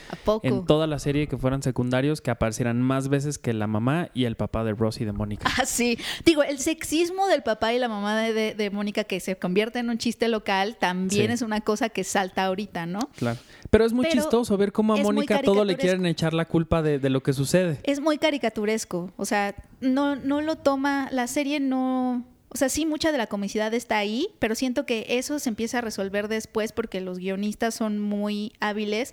en 0.42 0.64
toda 0.66 0.86
la 0.86 0.98
serie 0.98 1.28
que 1.28 1.36
fueran 1.38 1.62
secundarios 1.62 2.20
que 2.20 2.31
aparecieran 2.31 2.81
más 2.82 3.08
veces 3.08 3.38
que 3.38 3.52
la 3.52 3.66
mamá 3.66 4.08
y 4.14 4.25
el 4.25 4.36
papá 4.36 4.64
de 4.64 4.72
Ross 4.72 5.00
y 5.00 5.04
de 5.04 5.12
Mónica. 5.12 5.48
Ah, 5.58 5.64
sí. 5.66 5.98
Digo, 6.25 6.42
el 6.42 6.58
sexismo 6.58 7.26
del 7.28 7.42
papá 7.42 7.72
y 7.72 7.78
la 7.78 7.88
mamá 7.88 8.16
de, 8.20 8.32
de- 8.32 8.54
de 8.54 8.70
Mónica 8.70 9.04
que 9.04 9.20
se 9.20 9.36
convierte 9.36 9.78
en 9.78 9.90
un 9.90 9.98
chiste 9.98 10.28
local 10.28 10.76
también 10.78 11.26
Sí. 11.28 11.32
es 11.32 11.42
una 11.42 11.60
cosa 11.60 11.88
que 11.88 12.02
salta 12.04 12.44
ahorita, 12.46 12.86
¿no? 12.86 13.00
Claro. 13.16 13.38
Pero 13.75 13.87
es 13.87 13.93
muy 13.93 14.06
Pero 14.06 14.23
chistoso 14.23 14.56
ver 14.56 14.71
cómo 14.71 14.94
a 14.94 14.99
Mónica 14.99 15.43
todo 15.43 15.65
le 15.65 15.76
quieren 15.76 16.06
echar 16.06 16.32
la 16.32 16.44
culpa 16.44 16.81
de, 16.81 17.00
de 17.00 17.11
lo 17.11 17.25
que 17.25 17.32
sucede. 17.32 17.81
Es 17.82 17.99
muy 17.99 18.19
caricaturesco. 18.19 19.11
O 19.17 19.25
sea, 19.25 19.56
no, 19.81 20.15
no 20.15 20.41
lo 20.43 20.55
toma, 20.55 21.09
la 21.11 21.26
serie 21.26 21.58
no. 21.58 22.25
O 22.51 22.56
sea, 22.56 22.69
sí, 22.69 22.87
mucha 22.87 23.10
de 23.10 23.19
la 23.19 23.27
comicidad 23.27 23.75
está 23.75 23.98
ahí, 23.98 24.29
pero 24.39 24.55
siento 24.55 24.87
que 24.87 25.06
eso 25.08 25.41
se 25.41 25.48
empieza 25.48 25.79
a 25.79 25.81
resolver 25.81 26.29
después 26.29 26.70
porque 26.70 27.01
los 27.01 27.19
guionistas 27.19 27.75
son 27.75 27.98
muy 27.98 28.53
hábiles 28.60 29.13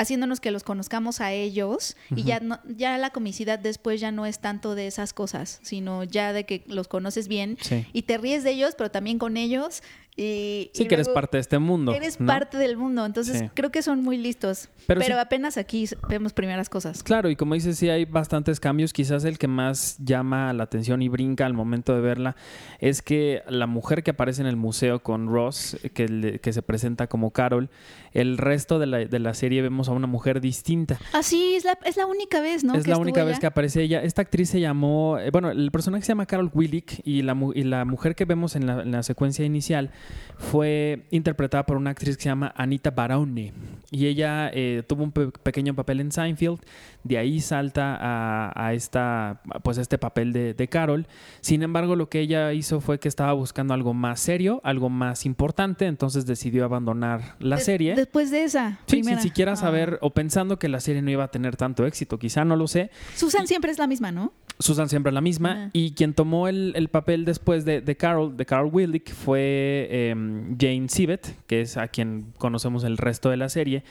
haciéndonos 0.00 0.40
que 0.40 0.50
los 0.50 0.64
conozcamos 0.64 1.20
a 1.20 1.32
ellos 1.32 1.96
y 2.14 2.22
ya 2.24 2.40
no, 2.40 2.58
ya 2.66 2.96
la 2.98 3.10
comicidad 3.10 3.58
después 3.58 4.00
ya 4.00 4.10
no 4.12 4.24
es 4.26 4.38
tanto 4.38 4.74
de 4.74 4.86
esas 4.86 5.12
cosas, 5.12 5.60
sino 5.62 6.04
ya 6.04 6.32
de 6.32 6.44
que 6.44 6.64
los 6.66 6.88
conoces 6.88 7.28
bien 7.28 7.58
Sí. 7.60 7.86
y 7.92 8.02
te 8.02 8.16
ríes 8.18 8.42
de 8.44 8.52
ellos, 8.52 8.74
pero 8.76 8.90
también 8.90 9.18
con 9.18 9.36
ellos 9.36 9.82
y 10.16 10.70
Sí, 10.74 10.82
y 10.82 10.88
que 10.88 10.94
eres 10.96 11.08
parte 11.08 11.36
de 11.36 11.40
este 11.40 11.58
mundo. 11.58 11.92
Eres 11.94 12.18
¿no? 12.20 12.26
parte 12.26 12.58
del 12.58 12.76
mundo, 12.76 13.06
entonces 13.06 13.38
Sí. 13.38 13.48
creo 13.54 13.70
que 13.70 13.80
son 13.80 14.02
muy 14.02 14.18
listos. 14.18 14.68
Pero 14.86 15.00
Pero, 15.00 15.14
sí- 15.14 15.20
apenas 15.20 15.56
aquí 15.56 15.86
vemos 16.08 16.32
primeras 16.32 16.68
cosas. 16.68 17.02
Claro, 17.02 17.30
y 17.30 17.36
como 17.36 17.54
dices, 17.54 17.78
sí 17.78 17.88
hay 17.88 18.04
bastantes 18.06 18.58
cambios. 18.60 18.92
Quizás 18.92 19.24
el 19.24 19.38
que 19.38 19.46
más 19.46 19.96
llama 19.98 20.52
la 20.52 20.64
atención 20.64 21.00
y 21.00 21.08
brinca 21.08 21.46
al 21.46 21.54
momento 21.54 21.94
de 21.94 22.00
verla 22.00 22.36
es 22.80 23.02
que 23.02 23.42
la 23.48 23.66
mujer 23.66 24.02
que 24.02 24.10
aparece 24.10 24.40
en 24.42 24.48
el 24.48 24.56
museo 24.56 25.02
con 25.02 25.28
Ross, 25.28 25.78
que, 25.94 26.40
que 26.42 26.52
se 26.52 26.60
presenta 26.62 27.06
como 27.06 27.30
Carol, 27.30 27.70
el 28.12 28.36
resto 28.36 28.78
de 28.80 28.86
la, 28.86 28.98
de 28.98 29.18
la 29.20 29.32
serie 29.32 29.62
vemos 29.62 29.88
a 29.90 29.96
una 29.96 30.06
mujer 30.06 30.40
distinta. 30.40 30.98
Ah, 31.12 31.22
sí, 31.22 31.54
es 31.56 31.64
la, 31.64 31.78
es 31.84 31.96
la 31.96 32.06
única 32.06 32.40
vez, 32.40 32.64
¿no? 32.64 32.74
es 32.74 32.84
que 32.84 32.90
la 32.90 32.98
única 32.98 33.24
vez 33.24 33.38
que 33.38 33.46
aparece 33.46 33.82
ella. 33.82 34.02
Esta 34.02 34.22
actriz 34.22 34.48
se 34.50 34.60
llamó, 34.60 35.18
eh, 35.18 35.30
bueno, 35.30 35.50
el 35.50 35.70
personaje 35.70 36.02
se 36.04 36.08
llama 36.08 36.26
Carol 36.26 36.50
Willick 36.54 37.00
y 37.04 37.22
la, 37.22 37.36
y 37.54 37.64
la 37.64 37.84
mujer 37.84 38.14
que 38.14 38.24
vemos 38.24 38.56
en 38.56 38.66
la, 38.66 38.82
en 38.82 38.90
la 38.92 39.02
secuencia 39.02 39.44
inicial 39.44 39.90
fue 40.38 41.02
interpretada 41.10 41.66
por 41.66 41.76
una 41.76 41.90
actriz 41.90 42.16
que 42.16 42.22
se 42.24 42.28
llama 42.28 42.52
Anita 42.56 42.90
Barone. 42.90 43.52
Y 43.90 44.06
ella 44.06 44.50
eh, 44.52 44.82
tuvo 44.86 45.04
un 45.04 45.12
pe- 45.12 45.28
pequeño 45.42 45.74
papel 45.74 46.00
en 46.00 46.12
Seinfeld, 46.12 46.60
de 47.04 47.18
ahí 47.18 47.40
salta 47.40 47.96
a, 48.00 48.52
a 48.66 48.72
esta, 48.74 49.40
pues 49.62 49.78
a 49.78 49.80
este 49.82 49.98
papel 49.98 50.32
de, 50.32 50.54
de 50.54 50.68
Carol. 50.68 51.06
Sin 51.40 51.62
embargo, 51.62 51.96
lo 51.96 52.08
que 52.08 52.20
ella 52.20 52.52
hizo 52.52 52.80
fue 52.80 52.98
que 53.00 53.08
estaba 53.08 53.32
buscando 53.32 53.74
algo 53.74 53.94
más 53.94 54.20
serio, 54.20 54.60
algo 54.64 54.88
más 54.90 55.26
importante, 55.26 55.86
entonces 55.86 56.26
decidió 56.26 56.64
abandonar 56.64 57.36
la 57.40 57.58
serie. 57.58 57.94
Después 57.94 58.30
de 58.30 58.44
esa. 58.44 58.78
Sí, 58.86 59.02
sin 59.02 59.20
siquiera 59.20 59.52
Ah. 59.52 59.56
saber 59.56 59.69
o 60.00 60.10
pensando 60.10 60.58
que 60.58 60.68
la 60.68 60.80
serie 60.80 61.02
no 61.02 61.10
iba 61.10 61.24
a 61.24 61.30
tener 61.30 61.56
tanto 61.56 61.86
éxito, 61.86 62.18
quizá 62.18 62.44
no 62.44 62.56
lo 62.56 62.66
sé. 62.66 62.90
Susan 63.14 63.46
siempre 63.46 63.70
es 63.70 63.78
la 63.78 63.86
misma, 63.86 64.12
¿no? 64.12 64.32
Susan 64.58 64.88
siempre 64.88 65.12
la 65.12 65.20
misma. 65.20 65.70
Y 65.72 65.92
quien 65.92 66.14
tomó 66.14 66.48
el, 66.48 66.72
el 66.76 66.88
papel 66.88 67.24
después 67.24 67.64
de, 67.64 67.80
de 67.80 67.96
Carol, 67.96 68.36
de 68.36 68.46
Carol 68.46 68.70
Willick, 68.72 69.12
fue 69.12 69.88
em, 69.90 70.56
Jane 70.58 70.88
Sibbett, 70.88 71.46
que 71.46 71.62
es 71.62 71.76
a 71.76 71.88
quien 71.88 72.32
conocemos 72.38 72.84
el 72.84 72.98
resto 72.98 73.30
de 73.30 73.36
la 73.36 73.48
serie. 73.48 73.84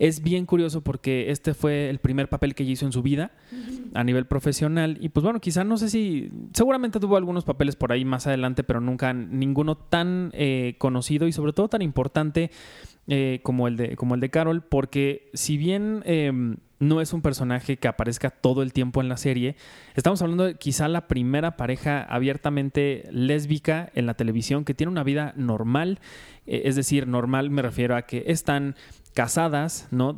Es 0.00 0.22
bien 0.22 0.46
curioso 0.46 0.80
porque 0.80 1.30
este 1.30 1.52
fue 1.52 1.90
el 1.90 1.98
primer 1.98 2.30
papel 2.30 2.54
que 2.54 2.62
ella 2.62 2.72
hizo 2.72 2.86
en 2.86 2.92
su 2.92 3.02
vida 3.02 3.32
a 3.92 4.02
nivel 4.02 4.24
profesional. 4.24 4.96
Y 4.98 5.10
pues 5.10 5.22
bueno, 5.22 5.40
quizá 5.40 5.62
no 5.62 5.76
sé 5.76 5.90
si. 5.90 6.30
Seguramente 6.54 7.00
tuvo 7.00 7.18
algunos 7.18 7.44
papeles 7.44 7.76
por 7.76 7.92
ahí 7.92 8.06
más 8.06 8.26
adelante, 8.26 8.64
pero 8.64 8.80
nunca 8.80 9.12
ninguno 9.12 9.76
tan 9.76 10.30
eh, 10.32 10.76
conocido 10.78 11.28
y 11.28 11.32
sobre 11.32 11.52
todo 11.52 11.68
tan 11.68 11.82
importante 11.82 12.50
eh, 13.06 13.40
como, 13.42 13.66
el 13.66 13.76
de, 13.76 13.96
como 13.96 14.14
el 14.14 14.20
de 14.20 14.30
Carol, 14.30 14.62
porque 14.62 15.30
si 15.34 15.56
bien 15.56 16.02
em, 16.04 16.58
no 16.78 17.00
es 17.00 17.12
un 17.12 17.22
personaje 17.22 17.76
que 17.76 17.88
aparezca 17.88 18.30
todo 18.30 18.62
el 18.62 18.72
tiempo 18.72 19.00
en 19.00 19.08
la 19.08 19.16
serie, 19.16 19.56
estamos 19.94 20.22
hablando 20.22 20.44
de 20.44 20.54
quizá 20.54 20.86
la 20.86 21.08
primera 21.08 21.56
pareja 21.56 22.02
abiertamente 22.02 23.08
lésbica 23.10 23.90
en 23.94 24.06
la 24.06 24.14
televisión 24.14 24.64
que 24.64 24.74
tiene 24.74 24.92
una 24.92 25.02
vida 25.02 25.32
normal, 25.36 25.98
eh, 26.46 26.62
es 26.66 26.76
decir, 26.76 27.08
normal 27.08 27.50
me 27.50 27.62
refiero 27.62 27.96
a 27.96 28.02
que 28.02 28.24
están 28.26 28.76
casadas, 29.14 29.88
¿no? 29.90 30.16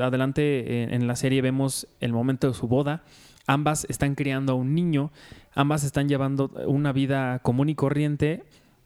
adelante 0.00 0.94
en 0.94 1.06
la 1.08 1.16
serie 1.16 1.42
vemos 1.42 1.88
el 2.00 2.12
momento 2.12 2.46
de 2.46 2.54
su 2.54 2.68
boda, 2.68 3.02
ambas 3.46 3.86
están 3.88 4.14
criando 4.14 4.52
a 4.52 4.56
un 4.56 4.74
niño, 4.74 5.10
ambas 5.54 5.82
están 5.84 6.08
llevando 6.08 6.50
una 6.66 6.92
vida 6.92 7.40
común 7.40 7.70
y 7.70 7.74
corriente 7.74 8.44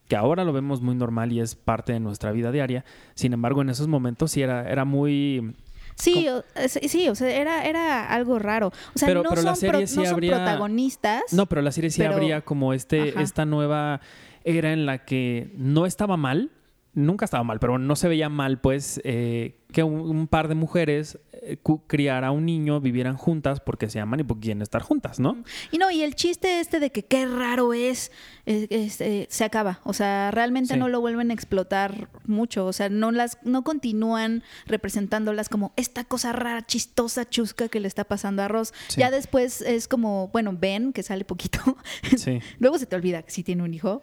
que 0.08 0.16
ahora 0.16 0.44
lo 0.44 0.52
vemos 0.52 0.80
muy 0.80 0.94
normal 0.94 1.32
y 1.32 1.40
es 1.40 1.54
parte 1.54 1.92
de 1.92 2.00
nuestra 2.00 2.32
vida 2.32 2.50
diaria. 2.50 2.84
Sin 3.14 3.32
embargo, 3.32 3.62
en 3.62 3.70
esos 3.70 3.88
momentos 3.88 4.32
sí 4.32 4.42
era, 4.42 4.68
era 4.68 4.84
muy... 4.84 5.54
Sí, 5.94 6.28
sí, 6.66 7.08
o 7.08 7.14
sea, 7.14 7.28
era, 7.28 7.64
era 7.64 8.08
algo 8.08 8.38
raro. 8.38 8.68
O 8.68 8.98
sea, 8.98 9.08
pero, 9.08 9.22
no, 9.22 9.30
pero 9.30 9.42
son, 9.42 9.56
sí 9.56 10.00
no 10.00 10.08
habría... 10.08 10.36
protagonistas. 10.36 11.22
No, 11.32 11.46
pero 11.46 11.60
la 11.60 11.72
serie 11.72 11.90
sí 11.90 12.04
habría 12.04 12.40
como 12.40 12.72
este, 12.72 13.20
esta 13.20 13.44
nueva 13.44 14.00
era 14.44 14.72
en 14.72 14.86
la 14.86 15.04
que 15.04 15.52
no 15.56 15.86
estaba 15.86 16.16
mal, 16.16 16.52
nunca 16.94 17.24
estaba 17.24 17.44
mal, 17.44 17.58
pero 17.58 17.78
no 17.78 17.96
se 17.96 18.08
veía 18.08 18.28
mal, 18.28 18.60
pues, 18.60 19.00
eh, 19.04 19.60
que 19.72 19.82
un, 19.82 20.26
par 20.26 20.48
de 20.48 20.54
mujeres 20.54 21.18
eh, 21.32 21.58
criara 21.86 22.28
a 22.28 22.30
un 22.30 22.46
niño, 22.46 22.80
vivieran 22.80 23.16
juntas 23.16 23.60
porque 23.60 23.88
se 23.88 24.00
aman 24.00 24.20
y 24.20 24.24
porque 24.24 24.42
quieren 24.42 24.62
estar 24.62 24.82
juntas, 24.82 25.20
¿no? 25.20 25.36
Y 25.70 25.78
no, 25.78 25.90
y 25.90 26.02
el 26.02 26.14
chiste 26.14 26.60
este 26.60 26.80
de 26.80 26.90
que 26.90 27.04
qué 27.04 27.26
raro 27.26 27.72
es, 27.72 28.10
eh, 28.50 29.26
se 29.28 29.44
acaba. 29.44 29.80
O 29.84 29.92
sea, 29.92 30.30
realmente 30.30 30.76
no 30.78 30.88
lo 30.88 31.00
vuelven 31.00 31.30
a 31.30 31.34
explotar 31.34 32.08
mucho. 32.24 32.64
O 32.64 32.72
sea, 32.72 32.88
no 32.88 33.12
las, 33.12 33.38
no 33.42 33.62
continúan 33.62 34.42
representándolas 34.66 35.50
como 35.50 35.72
esta 35.76 36.04
cosa 36.04 36.32
rara, 36.32 36.64
chistosa, 36.64 37.28
chusca 37.28 37.68
que 37.68 37.78
le 37.78 37.88
está 37.88 38.04
pasando 38.04 38.42
a 38.42 38.48
Ross. 38.48 38.72
Ya 38.96 39.10
después 39.10 39.60
es 39.60 39.86
como, 39.86 40.28
bueno, 40.28 40.56
Ben, 40.58 40.94
que 40.94 41.02
sale 41.02 41.24
poquito. 41.24 41.58
Sí. 42.16 42.40
Luego 42.58 42.78
se 42.78 42.86
te 42.86 42.96
olvida 42.96 43.22
que 43.22 43.30
sí 43.30 43.42
tiene 43.42 43.62
un 43.62 43.74
hijo. 43.74 44.02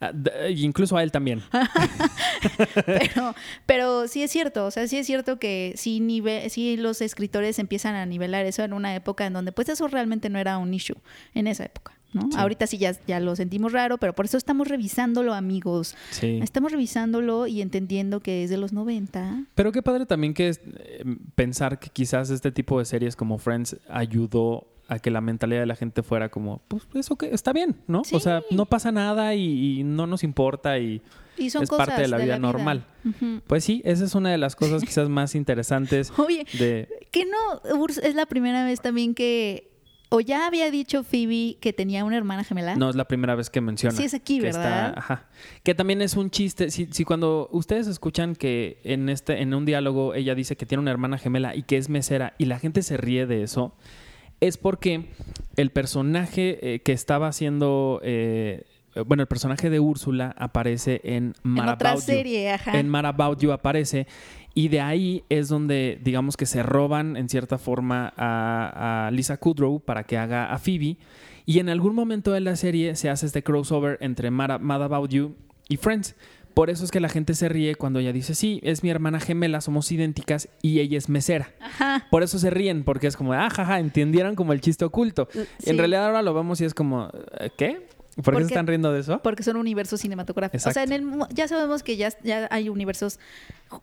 Ah, 0.00 0.12
incluso 0.50 0.96
a 0.96 1.02
él 1.02 1.12
también. 1.12 1.42
pero, 2.84 3.34
pero 3.64 4.08
sí 4.08 4.22
es 4.22 4.30
cierto, 4.30 4.66
o 4.66 4.70
sea, 4.70 4.86
sí 4.88 4.98
es 4.98 5.06
cierto 5.06 5.38
que 5.38 5.74
sí, 5.76 6.00
nive 6.00 6.50
sí 6.50 6.76
los 6.76 7.00
escritores 7.00 7.58
empiezan 7.58 7.94
a 7.94 8.06
nivelar 8.06 8.44
eso 8.44 8.64
en 8.64 8.72
una 8.72 8.94
época 8.94 9.26
en 9.26 9.32
donde 9.32 9.52
pues 9.52 9.68
eso 9.68 9.88
realmente 9.88 10.30
no 10.30 10.38
era 10.38 10.58
un 10.58 10.74
issue 10.74 10.96
en 11.34 11.46
esa 11.46 11.64
época. 11.64 11.97
¿No? 12.12 12.28
Ahorita 12.36 12.66
sí 12.66 12.78
ya, 12.78 12.92
ya 13.06 13.20
lo 13.20 13.36
sentimos 13.36 13.72
raro, 13.72 13.98
pero 13.98 14.14
por 14.14 14.24
eso 14.24 14.36
estamos 14.36 14.68
revisándolo, 14.68 15.34
amigos. 15.34 15.94
Estamos 16.20 16.72
revisándolo 16.72 17.46
y 17.46 17.62
entendiendo 17.62 18.20
que 18.20 18.44
es 18.44 18.50
de 18.50 18.56
los 18.56 18.72
90. 18.72 19.44
Pero 19.54 19.72
qué 19.72 19.82
padre 19.82 20.06
también 20.06 20.34
que 20.34 20.48
es 20.48 20.60
eh, 20.64 21.04
pensar 21.34 21.78
que 21.78 21.90
quizás 21.90 22.30
este 22.30 22.52
tipo 22.52 22.78
de 22.78 22.84
series 22.84 23.16
como 23.16 23.38
Friends 23.38 23.76
ayudó 23.88 24.66
a 24.88 24.98
que 24.98 25.10
la 25.10 25.20
mentalidad 25.20 25.60
de 25.60 25.66
la 25.66 25.76
gente 25.76 26.02
fuera 26.02 26.30
como, 26.30 26.62
pues 26.68 26.84
eso 26.94 27.16
que 27.16 27.34
está 27.34 27.52
bien, 27.52 27.76
¿no? 27.86 28.02
O 28.12 28.20
sea, 28.20 28.42
no 28.50 28.64
pasa 28.66 28.90
nada 28.90 29.34
y 29.34 29.82
no 29.84 30.06
nos 30.06 30.24
importa 30.24 30.78
y 30.78 31.02
es 31.38 31.70
parte 31.70 32.02
de 32.02 32.08
la 32.08 32.18
vida, 32.18 32.38
normal. 32.38 32.84
Pues 33.46 33.64
sí, 33.64 33.80
esa 33.84 34.04
es 34.04 34.14
una 34.14 34.30
de 34.30 34.38
las 34.38 34.56
cosas 34.56 34.82
quizás 34.82 35.08
más 35.08 35.34
interesantes. 35.34 36.12
Oye, 36.18 36.46
de... 36.58 36.88
que 37.10 37.24
no, 37.24 37.86
es 37.86 38.14
la 38.14 38.26
primera 38.26 38.64
vez 38.64 38.80
también 38.80 39.14
que 39.14 39.67
¿O 40.10 40.20
ya 40.20 40.46
había 40.46 40.70
dicho 40.70 41.04
Phoebe 41.04 41.58
que 41.60 41.72
tenía 41.72 42.04
una 42.04 42.16
hermana 42.16 42.42
gemela? 42.42 42.76
No, 42.76 42.88
es 42.88 42.96
la 42.96 43.06
primera 43.06 43.34
vez 43.34 43.50
que 43.50 43.60
menciona. 43.60 43.94
Sí, 43.94 44.04
es 44.04 44.14
aquí, 44.14 44.40
¿verdad? 44.40 44.94
ajá. 44.96 45.26
Que 45.62 45.74
también 45.74 46.00
es 46.00 46.16
un 46.16 46.30
chiste. 46.30 46.70
Si, 46.70 46.86
si, 46.86 47.04
cuando 47.04 47.48
ustedes 47.52 47.86
escuchan 47.86 48.34
que 48.34 48.80
en, 48.84 49.08
este, 49.10 49.42
en 49.42 49.52
un 49.52 49.66
diálogo 49.66 50.14
ella 50.14 50.34
dice 50.34 50.56
que 50.56 50.64
tiene 50.64 50.80
una 50.80 50.90
hermana 50.90 51.18
gemela 51.18 51.54
y 51.54 51.62
que 51.62 51.76
es 51.76 51.90
mesera 51.90 52.34
y 52.38 52.46
la 52.46 52.58
gente 52.58 52.82
se 52.82 52.96
ríe 52.96 53.26
de 53.26 53.42
eso, 53.42 53.74
es 54.40 54.56
porque 54.56 55.06
el 55.56 55.70
personaje 55.70 56.58
eh, 56.62 56.80
que 56.80 56.92
estaba 56.92 57.28
haciendo 57.28 58.00
eh, 58.02 58.64
bueno, 59.06 59.22
el 59.22 59.26
personaje 59.26 59.70
de 59.70 59.80
Úrsula 59.80 60.34
aparece 60.38 61.00
en 61.04 61.34
Mad 61.42 61.80
en 61.80 62.00
serie, 62.00 62.52
Ajá. 62.52 62.78
En 62.78 62.94
About 62.94 63.40
You 63.40 63.52
aparece. 63.52 64.06
Y 64.54 64.68
de 64.68 64.80
ahí 64.80 65.24
es 65.28 65.48
donde, 65.48 66.00
digamos 66.02 66.36
que 66.36 66.46
se 66.46 66.62
roban 66.62 67.16
en 67.16 67.28
cierta 67.28 67.58
forma 67.58 68.12
a, 68.16 69.10
Lisa 69.12 69.36
Kudrow 69.36 69.80
para 69.80 70.04
que 70.04 70.18
haga 70.18 70.52
a 70.52 70.58
Phoebe. 70.58 70.96
Y 71.46 71.60
en 71.60 71.68
algún 71.68 71.94
momento 71.94 72.32
de 72.32 72.40
la 72.40 72.56
serie 72.56 72.96
se 72.96 73.08
hace 73.08 73.26
este 73.26 73.42
crossover 73.42 73.98
entre 74.00 74.30
Mad, 74.30 74.82
About 74.82 75.10
You 75.10 75.34
y 75.68 75.76
Friends. 75.76 76.14
Por 76.54 76.70
eso 76.70 76.84
es 76.84 76.90
que 76.90 76.98
la 76.98 77.08
gente 77.08 77.34
se 77.34 77.48
ríe 77.48 77.76
cuando 77.76 78.00
ella 78.00 78.12
dice, 78.12 78.34
sí, 78.34 78.58
es 78.64 78.82
mi 78.82 78.90
hermana 78.90 79.20
gemela, 79.20 79.60
somos 79.60 79.92
idénticas 79.92 80.48
y 80.60 80.80
ella 80.80 80.98
es 80.98 81.08
mesera. 81.08 81.52
Ajá. 81.60 82.06
Por 82.10 82.24
eso 82.24 82.40
se 82.40 82.50
ríen, 82.50 82.82
porque 82.82 83.06
es 83.06 83.16
como, 83.16 83.32
ah, 83.32 83.48
jaja, 83.48 83.78
entendieron 83.78 84.34
como 84.34 84.52
el 84.52 84.60
chiste 84.60 84.84
oculto. 84.84 85.28
Uh, 85.34 85.44
en 85.62 85.78
realidad 85.78 86.06
ahora 86.06 86.22
lo 86.22 86.34
vemos 86.34 86.60
y 86.60 86.64
es 86.64 86.74
como, 86.74 87.12
¿qué? 87.56 87.86
¿Por 88.22 88.34
qué 88.34 88.40
se 88.40 88.46
están 88.48 88.66
riendo 88.66 88.92
de 88.92 89.00
eso? 89.00 89.20
Porque 89.22 89.42
son 89.42 89.56
universos 89.56 90.00
cinematográficos. 90.00 90.66
O 90.66 90.72
sea, 90.72 90.82
en 90.82 90.92
el, 90.92 91.04
ya 91.32 91.46
sabemos 91.46 91.82
que 91.82 91.96
ya, 91.96 92.10
ya 92.22 92.48
hay 92.50 92.68
universos 92.68 93.20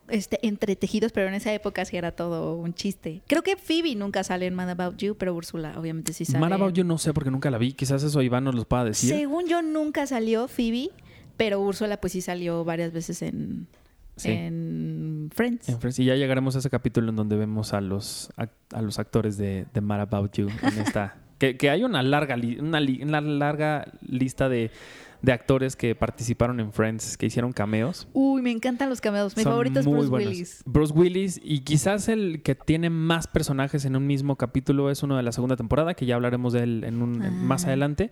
este, 0.09 0.45
entretejidos, 0.45 1.11
pero 1.11 1.27
en 1.27 1.35
esa 1.35 1.53
época 1.53 1.85
sí 1.85 1.95
era 1.95 2.11
todo 2.11 2.55
un 2.55 2.73
chiste. 2.73 3.21
Creo 3.27 3.43
que 3.43 3.55
Phoebe 3.55 3.95
nunca 3.95 4.23
sale 4.23 4.47
en 4.47 4.53
Mad 4.55 4.71
About 4.71 4.97
You, 4.97 5.15
pero 5.15 5.33
Úrsula 5.33 5.75
obviamente 5.77 6.11
sí 6.11 6.25
sale. 6.25 6.39
Mad 6.39 6.53
About 6.53 6.73
You 6.73 6.83
no 6.83 6.97
sé 6.97 7.13
porque 7.13 7.31
nunca 7.31 7.49
la 7.49 7.57
vi. 7.57 7.73
Quizás 7.73 8.03
eso 8.03 8.21
Iván 8.21 8.43
nos 8.43 8.55
lo 8.55 8.65
pueda 8.65 8.83
decir. 8.83 9.09
Según 9.09 9.47
yo 9.47 9.61
nunca 9.61 10.05
salió 10.05 10.47
Phoebe, 10.47 10.89
pero 11.37 11.61
Úrsula 11.61 11.97
pues 12.01 12.13
sí 12.13 12.21
salió 12.21 12.65
varias 12.65 12.91
veces 12.91 13.21
en, 13.21 13.67
En 14.23 15.29
Friends. 15.33 15.69
En 15.69 15.79
Friends. 15.79 15.99
Y 15.99 16.05
ya 16.05 16.15
llegaremos 16.15 16.55
a 16.55 16.59
ese 16.59 16.69
capítulo 16.69 17.09
en 17.09 17.15
donde 17.15 17.37
vemos 17.37 17.73
a 17.73 17.79
los, 17.79 18.31
a, 18.35 18.81
los 18.81 18.99
actores 18.99 19.37
de, 19.37 19.65
de 19.73 19.81
Mad 19.81 20.01
About 20.01 20.33
You 20.33 20.49
en 20.61 20.79
esta 20.79 21.15
que, 21.37 21.69
hay 21.69 21.83
una 21.83 22.01
larga, 22.03 22.35
una, 22.59 23.21
larga 23.21 23.87
lista 24.01 24.49
de, 24.49 24.71
actores 25.27 25.75
que 25.75 25.95
participaron 25.95 26.59
en 26.59 26.71
Friends, 26.71 27.17
que 27.17 27.25
hicieron 27.25 27.51
cameos. 27.51 28.07
Uy, 28.13 28.43
me 28.43 28.51
encantan 28.51 28.89
los 28.89 29.01
cameos. 29.01 29.35
Mi 29.35 29.43
favorito 29.43 29.79
es 29.79 29.85
Bruce 29.87 30.09
Willis. 30.09 30.61
Bruce 30.65 30.93
Willis, 30.93 31.41
y 31.43 31.61
quizás 31.61 32.09
el 32.09 32.43
que 32.43 32.53
tiene 32.53 32.91
más 32.91 33.25
personajes 33.25 33.85
en 33.85 33.95
un 33.95 34.05
mismo 34.05 34.35
capítulo 34.35 34.91
es 34.91 35.01
uno 35.01 35.17
de 35.17 35.23
la 35.23 35.31
segunda 35.31 35.55
temporada, 35.55 35.95
que 35.95 36.05
ya 36.05 36.15
hablaremos 36.15 36.53
de 36.53 36.63
él 36.63 36.83
en 36.83 37.01
un, 37.01 37.45
más 37.45 37.63
ah. 37.65 37.67
adelante. 37.67 38.11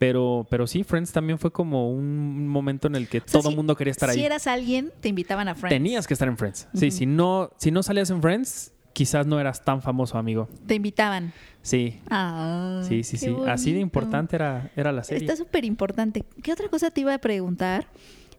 Pero, 0.00 0.46
pero 0.48 0.66
sí, 0.66 0.82
Friends 0.82 1.12
también 1.12 1.38
fue 1.38 1.52
como 1.52 1.92
un 1.92 2.48
momento 2.48 2.88
en 2.88 2.96
el 2.96 3.06
que 3.06 3.20
todo 3.20 3.50
el 3.50 3.56
mundo 3.56 3.76
quería 3.76 3.90
estar 3.90 4.08
ahí. 4.08 4.16
Si 4.16 4.24
eras 4.24 4.46
alguien, 4.46 4.90
te 5.00 5.10
invitaban 5.10 5.46
a 5.46 5.54
Friends. 5.54 5.74
Tenías 5.74 6.06
que 6.06 6.14
estar 6.14 6.26
en 6.26 6.38
Friends. 6.38 6.68
Sí, 6.72 6.90
si 6.90 7.04
no, 7.04 7.50
si 7.58 7.70
no 7.70 7.82
salías 7.82 8.08
en 8.08 8.22
Friends, 8.22 8.72
quizás 9.00 9.26
no 9.26 9.40
eras 9.40 9.64
tan 9.64 9.80
famoso, 9.80 10.18
amigo. 10.18 10.46
Te 10.66 10.74
invitaban. 10.74 11.32
Sí. 11.62 11.98
Ah, 12.10 12.82
sí, 12.86 13.02
sí, 13.02 13.16
sí. 13.16 13.34
Así 13.46 13.72
de 13.72 13.80
importante 13.80 14.36
era, 14.36 14.70
era 14.76 14.92
la 14.92 15.04
serie. 15.04 15.24
Está 15.24 15.42
súper 15.42 15.64
importante. 15.64 16.22
¿Qué 16.42 16.52
otra 16.52 16.68
cosa 16.68 16.90
te 16.90 17.00
iba 17.00 17.14
a 17.14 17.18
preguntar? 17.18 17.86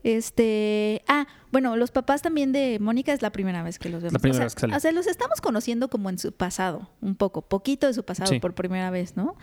Este, 0.04 1.02
ah, 1.08 1.26
bueno, 1.52 1.78
los 1.78 1.90
papás 1.90 2.22
también 2.22 2.52
de 2.52 2.78
Mónica 2.80 3.12
es 3.12 3.24
la 3.24 3.32
primera 3.32 3.64
vez 3.64 3.80
que 3.80 3.90
los 3.90 4.04
vemos. 4.04 4.14
La 4.14 4.20
primera 4.20 4.44
vez 4.44 4.54
que 4.54 4.68
O 4.68 4.80
sea, 4.80 4.92
los 4.92 5.08
estamos 5.08 5.42
conociendo 5.42 5.90
como 5.90 6.12
en 6.12 6.20
su 6.20 6.32
pasado, 6.32 6.92
un 7.02 7.16
poco, 7.16 7.42
poquito 7.42 7.88
de 7.88 7.96
su 7.96 8.04
pasado 8.04 8.32
por 8.40 8.54
primera 8.54 8.92
vez, 8.92 9.18
¿no? 9.18 9.38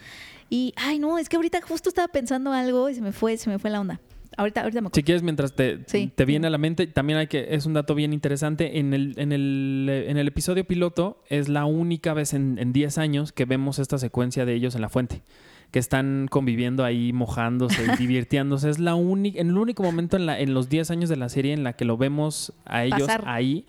Y, 0.49 0.73
ay, 0.77 1.01
no, 1.01 1.19
es 1.19 1.29
que 1.29 1.35
ahorita 1.35 1.61
justo 1.63 1.89
estaba 1.89 2.07
pensando 2.07 2.53
algo 2.53 2.91
y 2.91 2.95
se 2.95 3.01
me 3.01 3.11
fue, 3.11 3.37
se 3.39 3.51
me 3.51 3.59
fue 3.59 3.71
la 3.71 3.81
onda. 3.81 4.01
Ahorita, 4.39 4.63
ahorita 4.63 4.81
me 4.81 4.89
Si 4.93 5.03
quieres, 5.03 5.23
mientras 5.23 5.55
te, 5.55 5.79
te 5.79 6.25
viene 6.25 6.47
a 6.47 6.51
la 6.51 6.59
mente, 6.59 6.87
también 6.87 7.19
hay 7.19 7.27
que, 7.27 7.49
es 7.51 7.67
un 7.67 7.75
dato 7.75 7.95
bien 7.95 8.13
interesante, 8.13 8.79
en 8.79 8.95
el, 8.95 9.15
en 9.19 9.33
el, 9.33 10.05
en 10.07 10.17
el 10.17 10.29
episodio 10.29 10.65
piloto 10.65 11.23
es 11.29 11.49
la 11.49 11.67
única 11.67 12.15
vez 12.15 12.33
en 12.33 12.73
10 12.73 12.99
años 12.99 13.33
que 13.33 13.45
vemos 13.45 13.79
esta 13.79 13.99
secuencia 13.99 14.47
de 14.47 14.55
ellos 14.55 14.75
en 14.75 14.81
la 14.81 14.89
fuente 14.89 15.23
que 15.71 15.79
están 15.79 16.29
conviviendo 16.31 16.85
ahí, 16.85 17.13
mojándose 17.13 17.85
y 17.85 17.97
divirtiéndose. 17.99 18.71
Es 18.71 18.79
la 18.79 18.95
única, 18.95 19.41
en 19.41 19.51
el 19.51 19.59
único 19.59 19.83
momento 19.83 20.17
en, 20.17 20.27
la, 20.27 20.39
en 20.41 20.55
los 20.55 20.69
10 20.69 20.91
años 20.91 21.11
de 21.11 21.17
la 21.17 21.29
serie 21.29 21.53
en 21.53 21.65
la 21.65 21.75
que 21.75 21.85
lo 21.85 21.97
vemos 21.97 22.53
a 22.65 22.85
ellos 22.85 23.09
ahí. 23.25 23.67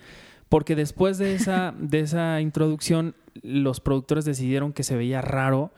Porque 0.48 0.76
después 0.76 1.18
de 1.18 1.36
esa, 1.36 1.74
de 1.78 2.00
esa 2.00 2.42
introducción, 2.42 3.16
los 3.44 3.82
productores 3.82 4.26
decidieron 4.26 4.74
que 4.74 4.84
se 4.84 4.96
veía 4.96 5.22
raro 5.22 5.72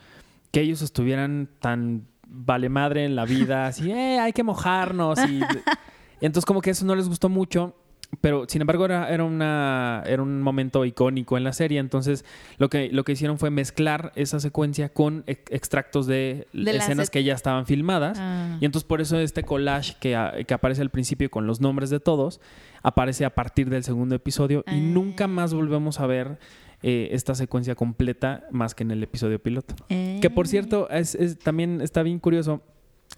que 0.52 0.62
ellos 0.62 0.82
estuvieran 0.82 1.50
tan 1.60 2.08
vale 2.34 2.70
madre 2.70 3.04
en 3.06 3.16
la 3.16 3.26
vida, 3.26 3.68
así, 3.68 3.92
eh, 3.92 4.20
hay 4.20 4.32
que 4.34 4.44
mojarnos. 4.44 5.20
Y, 5.30 5.42
entonces 6.22 6.46
como 6.46 6.62
que 6.62 6.70
eso 6.72 6.86
no 6.86 6.96
les 6.96 7.08
gustó 7.08 7.30
mucho 7.30 7.76
pero 8.20 8.44
sin 8.50 8.60
embargo 8.60 8.84
era, 8.84 9.10
era, 9.10 9.24
una, 9.24 10.04
era 10.06 10.22
un 10.22 10.42
momento 10.42 10.84
icónico 10.84 11.38
en 11.38 11.46
la 11.46 11.54
serie, 11.54 11.80
entonces 11.80 12.26
lo 12.58 12.70
que, 12.70 12.90
lo 12.92 13.06
que 13.06 13.14
hicieron 13.14 13.40
fue 13.40 13.52
mezclar 13.52 14.12
esa 14.18 14.42
secuencia 14.42 14.90
con 14.90 15.24
ex- 15.28 15.50
extractos 15.50 16.08
de, 16.08 16.46
escenas 16.54 17.08
e- 17.08 17.12
que 17.12 17.24
ya 17.24 17.34
estaban 17.34 17.66
filmadas. 17.66 18.18
Ah. 18.20 18.58
Y 18.60 18.66
entonces 18.66 18.86
por 18.86 19.00
eso 19.00 19.18
este 19.18 19.44
collage 19.44 19.96
que, 20.02 20.18
a- 20.18 20.34
que 20.46 20.54
aparece 20.54 20.82
al 20.82 20.90
principio 20.90 21.32
con 21.32 21.48
los 21.48 21.62
nombres 21.62 21.90
de 21.90 22.02
todos, 22.02 22.42
aparece 22.84 23.24
a 23.24 23.30
partir 23.34 23.70
del 23.70 23.86
segundo 23.86 24.14
episodio 24.14 24.66
y 24.68 24.72
Ah. 24.72 24.76
nunca 24.76 25.28
más 25.28 25.54
volvemos 25.54 26.02
a 26.02 26.06
ver 26.06 26.38
eh, 26.84 27.10
esta 27.12 27.36
secuencia 27.36 27.76
completa 27.76 28.48
más 28.52 28.74
que 28.76 28.84
en 28.84 28.92
el 28.92 29.04
episodio 29.04 29.42
piloto. 29.42 29.76
Que 29.88 30.30
por 30.34 30.46
Eh. 30.46 30.50
cierto, 30.50 30.90
es, 30.90 31.16
es- 31.16 31.38
también 31.40 31.82
está 31.82 32.04
bien 32.04 32.20
curioso. 32.20 32.62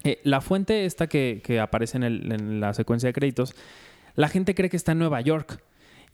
eh, 0.02 0.18
la 0.24 0.40
fuente 0.40 0.84
esta 0.86 1.06
que, 1.06 1.40
que 1.44 1.60
aparece 1.60 1.96
en, 1.96 2.02
el- 2.02 2.32
en 2.32 2.60
la 2.60 2.74
secuencia 2.74 3.08
de 3.08 3.12
créditos, 3.12 3.54
la 4.16 4.28
gente 4.28 4.54
cree 4.54 4.68
que 4.68 4.76
está 4.76 4.92
en 4.92 4.98
Nueva 4.98 5.20
York. 5.20 5.62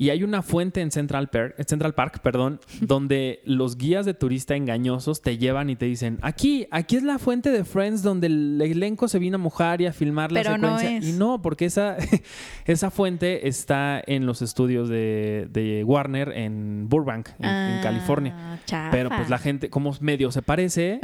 Y 0.01 0.09
hay 0.09 0.25
una 0.25 0.41
fuente 0.41 0.81
en 0.81 0.91
Central 0.91 1.29
Park, 1.29 1.57
en 1.59 1.67
Central 1.67 1.93
Park, 1.93 2.21
perdón, 2.23 2.59
donde 2.81 3.43
los 3.45 3.77
guías 3.77 4.07
de 4.07 4.15
turista 4.15 4.57
engañosos 4.57 5.21
te 5.21 5.37
llevan 5.37 5.69
y 5.69 5.77
te 5.77 5.85
dicen, 5.85 6.19
aquí, 6.23 6.67
aquí 6.71 6.97
es 6.97 7.03
la 7.03 7.19
fuente 7.19 7.51
de 7.51 7.65
Friends 7.65 8.03
donde 8.03 8.29
el 8.29 8.59
elenco 8.63 9.09
se 9.09 9.19
vino 9.19 9.35
a 9.35 9.39
mojar 9.39 9.83
y 9.83 9.87
a 9.87 9.93
filmar 9.93 10.33
la 10.33 10.41
Pero 10.43 10.57
no 10.57 10.79
secuencia. 10.79 10.97
es. 11.11 11.15
Y 11.15 11.19
no, 11.19 11.43
porque 11.43 11.67
esa, 11.67 11.99
esa 12.65 12.91
fuente 12.91 13.47
está 13.47 14.03
en 14.07 14.25
los 14.25 14.41
estudios 14.41 14.89
de, 14.89 15.49
de 15.53 15.85
Warner 15.85 16.33
en 16.35 16.89
Burbank, 16.89 17.29
en, 17.39 17.45
en 17.45 17.51
Ah, 17.51 17.81
California. 17.83 18.59
chafa. 18.65 18.91
Pero 18.91 19.11
pues 19.11 19.29
la 19.29 19.37
gente, 19.39 19.69
como 19.69 19.95
medio 20.01 20.33
se 20.33 20.41
parece 20.41 21.01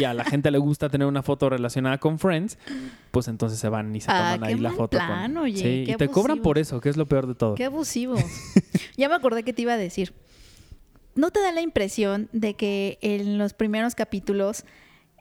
y 0.00 0.04
a 0.04 0.14
la 0.14 0.24
gente 0.24 0.50
le 0.50 0.56
gusta 0.58 0.88
tener 0.88 1.06
una 1.06 1.22
foto 1.22 1.50
relacionada 1.50 1.98
con 1.98 2.18
Friends, 2.18 2.56
pues 3.10 3.28
entonces 3.28 3.58
se 3.58 3.68
van 3.68 3.94
y 3.94 4.00
se 4.00 4.10
Ah, 4.10 4.32
toman 4.36 4.48
ahí 4.48 4.58
la 4.58 4.70
foto. 4.70 4.96
plan, 4.96 5.34
con... 5.34 5.42
oye, 5.44 5.58
sí, 5.86 5.92
y 5.92 5.96
te 5.96 6.08
cobran 6.08 6.38
por 6.40 6.56
eso, 6.56 6.80
que 6.80 6.88
es 6.88 6.96
lo 6.96 7.04
peor 7.06 7.26
de 7.26 7.34
todo. 7.34 7.54
Qué 7.54 7.66
abusivos. 7.66 8.22
ya 8.96 9.08
me 9.08 9.14
acordé 9.14 9.42
que 9.42 9.52
te 9.52 9.62
iba 9.62 9.72
a 9.74 9.78
decir. 9.78 10.12
¿No 11.14 11.30
te 11.30 11.40
da 11.40 11.50
la 11.52 11.60
impresión 11.62 12.28
de 12.32 12.54
que 12.54 12.98
en 13.02 13.38
los 13.38 13.52
primeros 13.52 13.94
capítulos 13.94 14.64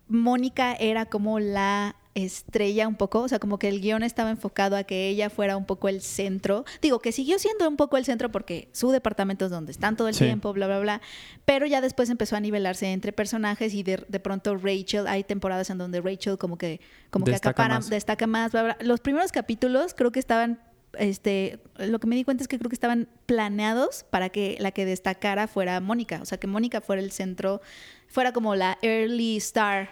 Mónica 0.08 0.74
era 0.74 1.06
como 1.06 1.40
la 1.40 1.96
estrella 2.14 2.88
un 2.88 2.96
poco, 2.96 3.20
o 3.22 3.28
sea, 3.28 3.38
como 3.38 3.60
que 3.60 3.68
el 3.68 3.80
guion 3.80 4.02
estaba 4.02 4.32
enfocado 4.32 4.76
a 4.76 4.84
que 4.84 5.08
ella 5.10 5.30
fuera 5.30 5.56
un 5.56 5.66
poco 5.66 5.88
el 5.88 6.02
centro. 6.02 6.66
Digo, 6.82 7.00
que 7.00 7.12
siguió 7.12 7.38
siendo 7.38 7.68
un 7.68 7.78
poco 7.78 7.96
el 7.98 8.06
centro 8.06 8.32
porque 8.32 8.70
su 8.72 8.90
departamento 8.90 9.46
es 9.46 9.52
donde 9.52 9.72
están 9.72 9.96
todo 9.96 10.08
el 10.08 10.16
Sí. 10.16 10.24
tiempo, 10.26 10.52
bla, 10.54 10.66
bla, 10.66 10.80
bla. 10.80 11.02
Pero 11.46 11.68
ya 11.68 11.80
después 11.80 12.10
empezó 12.10 12.36
a 12.36 12.40
nivelarse 12.40 12.92
entre 12.92 13.12
personajes 13.12 13.74
y 13.76 13.84
de, 13.84 14.04
de 14.08 14.20
pronto 14.20 14.56
Rachel, 14.56 15.06
hay 15.08 15.24
temporadas 15.24 15.70
en 15.70 15.78
donde 15.78 16.02
Rachel 16.02 16.40
como 16.40 16.58
que, 16.58 16.80
como 17.12 17.26
que 17.26 17.32
Destaca 17.34 17.52
acapara, 17.52 17.76
más. 17.76 17.90
destaca 17.90 18.26
más, 18.26 18.52
bla, 18.52 18.64
bla. 18.64 18.78
Los 18.82 19.00
primeros 19.00 19.32
capítulos 19.32 19.94
creo 19.94 20.12
que 20.12 20.20
estaban 20.20 20.60
este, 20.94 21.60
lo 21.78 22.00
que 22.00 22.08
me 22.08 22.16
di 22.16 22.24
cuenta 22.24 22.44
es 22.44 22.48
que 22.48 22.58
creo 22.58 22.70
que 22.70 22.76
estaban 22.76 23.08
planeados 23.26 24.06
para 24.10 24.30
que 24.30 24.58
la 24.60 24.72
que 24.72 24.86
destacara 24.86 25.48
fuera 25.48 25.80
Mónica, 25.80 26.20
o 26.22 26.26
sea, 26.26 26.40
que 26.40 26.48
Mónica 26.48 26.82
fuera 26.82 27.02
el 27.02 27.12
centro, 27.12 27.62
fuera 28.08 28.32
como 28.32 28.56
la 28.56 28.78
early 28.82 29.38
star 29.38 29.90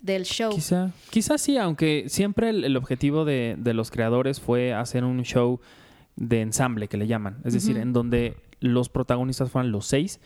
del 0.00 0.24
show. 0.24 0.52
Quizá, 0.54 0.90
quizá 1.10 1.38
sí, 1.38 1.56
aunque 1.56 2.04
siempre 2.08 2.50
el, 2.50 2.64
el 2.64 2.76
objetivo 2.76 3.24
de, 3.24 3.56
de 3.58 3.74
los 3.74 3.90
creadores 3.90 4.40
fue 4.40 4.72
hacer 4.72 5.04
un 5.04 5.22
show 5.22 5.60
de 6.16 6.40
ensamble, 6.40 6.88
que 6.88 6.96
le 6.96 7.06
llaman. 7.06 7.40
Es 7.44 7.54
decir, 7.54 7.78
en 7.78 7.92
donde 7.92 8.36
los 8.60 8.88
protagonistas 8.88 9.50
fueran 9.50 9.72
los 9.72 9.86
seis 9.86 10.20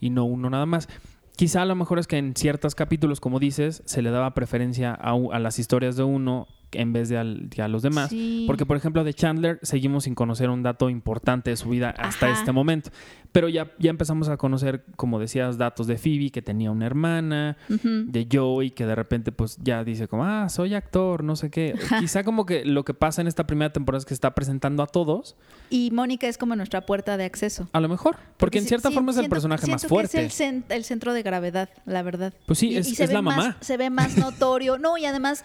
y 0.00 0.10
no 0.10 0.24
uno 0.24 0.50
nada 0.50 0.66
más. 0.66 0.88
Quizá 1.36 1.62
a 1.62 1.66
lo 1.66 1.74
mejor 1.74 1.98
es 1.98 2.06
que 2.06 2.16
en 2.16 2.34
ciertos 2.34 2.74
capítulos, 2.74 3.20
como 3.20 3.38
dices, 3.38 3.82
se 3.84 4.02
le 4.02 4.10
daba 4.10 4.32
preferencia 4.32 4.92
a 4.94 5.38
las 5.38 5.58
historias 5.58 5.96
de 5.96 6.02
uno 6.02 6.48
en 6.80 6.92
vez 6.92 7.08
de, 7.08 7.18
al- 7.18 7.48
de 7.48 7.62
a 7.62 7.68
los 7.68 7.82
demás. 7.82 8.10
Sí. 8.10 8.44
Porque, 8.46 8.66
por 8.66 8.76
ejemplo, 8.76 9.04
de 9.04 9.14
Chandler 9.14 9.58
seguimos 9.62 10.04
sin 10.04 10.14
conocer 10.14 10.50
un 10.50 10.62
dato 10.62 10.88
importante 10.90 11.50
de 11.50 11.56
su 11.56 11.68
vida 11.70 11.90
hasta 11.90 12.26
Ajá. 12.26 12.38
este 12.38 12.52
momento. 12.52 12.90
Pero 13.32 13.48
ya, 13.50 13.70
ya 13.78 13.90
empezamos 13.90 14.28
a 14.28 14.36
conocer, 14.38 14.84
como 14.96 15.18
decías, 15.18 15.58
datos 15.58 15.86
de 15.86 15.98
Phoebe, 15.98 16.30
que 16.30 16.40
tenía 16.40 16.70
una 16.70 16.86
hermana, 16.86 17.56
de 17.68 18.26
Joey, 18.32 18.70
que 18.70 18.86
de 18.86 18.94
repente 18.94 19.30
pues 19.32 19.58
ya 19.62 19.84
dice 19.84 20.08
como, 20.08 20.24
ah, 20.24 20.48
soy 20.48 20.74
actor, 20.74 21.22
no 21.22 21.36
sé 21.36 21.50
qué. 21.50 21.74
Quizá 22.00 22.24
como 22.24 22.46
que 22.46 22.64
lo 22.64 22.84
que 22.84 22.94
pasa 22.94 23.20
en 23.20 23.26
esta 23.26 23.46
primera 23.46 23.72
temporada 23.72 23.98
es 23.98 24.04
que 24.06 24.14
está 24.14 24.34
presentando 24.34 24.82
a 24.82 24.86
todos, 24.86 25.36
Y 25.68 25.90
Mónica 25.92 26.28
es 26.28 26.38
como 26.38 26.56
nuestra 26.56 26.86
puerta 26.86 27.16
de 27.16 27.24
acceso. 27.24 27.68
a 27.72 27.80
lo 27.80 27.88
mejor. 27.88 28.16
Porque, 28.38 28.58
en 28.58 28.64
cierta 28.64 28.90
forma 28.90 29.10
es 29.12 29.18
el 29.18 29.28
personaje 29.28 29.66
más 29.70 29.82
que 29.82 29.88
fuerte. 29.88 30.24
es 30.24 30.40
el, 30.40 30.62
cen- 30.62 30.64
el 30.70 30.84
centro 30.84 31.12
de 31.12 31.22
gravedad, 31.22 31.68
la 31.84 32.02
verdad. 32.02 32.32
Pues 32.46 32.58
sí, 32.58 32.70
Y- 32.70 32.76
es- 32.76 32.88
y 32.88 32.94
se 32.94 33.04
es 33.04 33.08
ve 33.10 33.14
la 33.14 33.22
más- 33.22 33.36
mamá. 33.36 33.56
se 33.60 33.76
ve 33.76 33.90
más 33.90 34.16
notorio. 34.16 34.78
No, 34.78 34.96
y 34.96 35.04
además, 35.04 35.44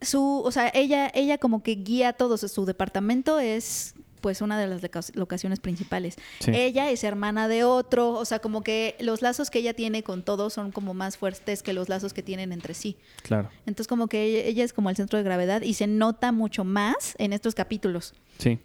su, 0.00 0.42
o 0.44 0.50
sea, 0.50 0.70
ella, 0.74 1.10
ella 1.14 1.38
como 1.38 1.62
que 1.62 1.72
guía 1.76 2.08
a 2.10 2.12
todos. 2.12 2.40
Su 2.40 2.64
departamento 2.64 3.38
es 3.38 3.94
pues 4.20 4.42
una 4.42 4.60
de 4.60 4.66
las 4.66 4.82
loca- 4.82 5.00
locaciones 5.14 5.60
principales. 5.60 6.16
Sí. 6.40 6.50
Ella 6.54 6.90
es 6.90 7.04
hermana 7.04 7.48
de 7.48 7.64
otro, 7.64 8.10
o 8.12 8.24
sea, 8.26 8.38
como 8.40 8.62
que 8.62 8.94
los 9.00 9.22
lazos 9.22 9.48
que 9.48 9.60
ella 9.60 9.72
tiene 9.72 10.02
con 10.02 10.22
todos 10.22 10.52
son 10.52 10.72
como 10.72 10.92
más 10.92 11.16
fuertes 11.16 11.62
que 11.62 11.72
los 11.72 11.88
lazos 11.88 12.12
que 12.12 12.22
tienen 12.22 12.52
entre 12.52 12.74
sí. 12.74 12.98
Claro, 13.22 13.48
Entonces 13.60 13.88
como 13.88 14.08
que 14.08 14.24
ella, 14.24 14.40
ella 14.46 14.64
es 14.64 14.74
como 14.74 14.90
el 14.90 14.96
centro 14.96 15.16
de 15.16 15.22
gravedad 15.24 15.62
y 15.62 15.72
se 15.72 15.86
nota 15.86 16.32
mucho 16.32 16.64
más 16.64 17.14
en 17.16 17.32
estos 17.32 17.54
capítulos. 17.54 18.12
sí. 18.36 18.58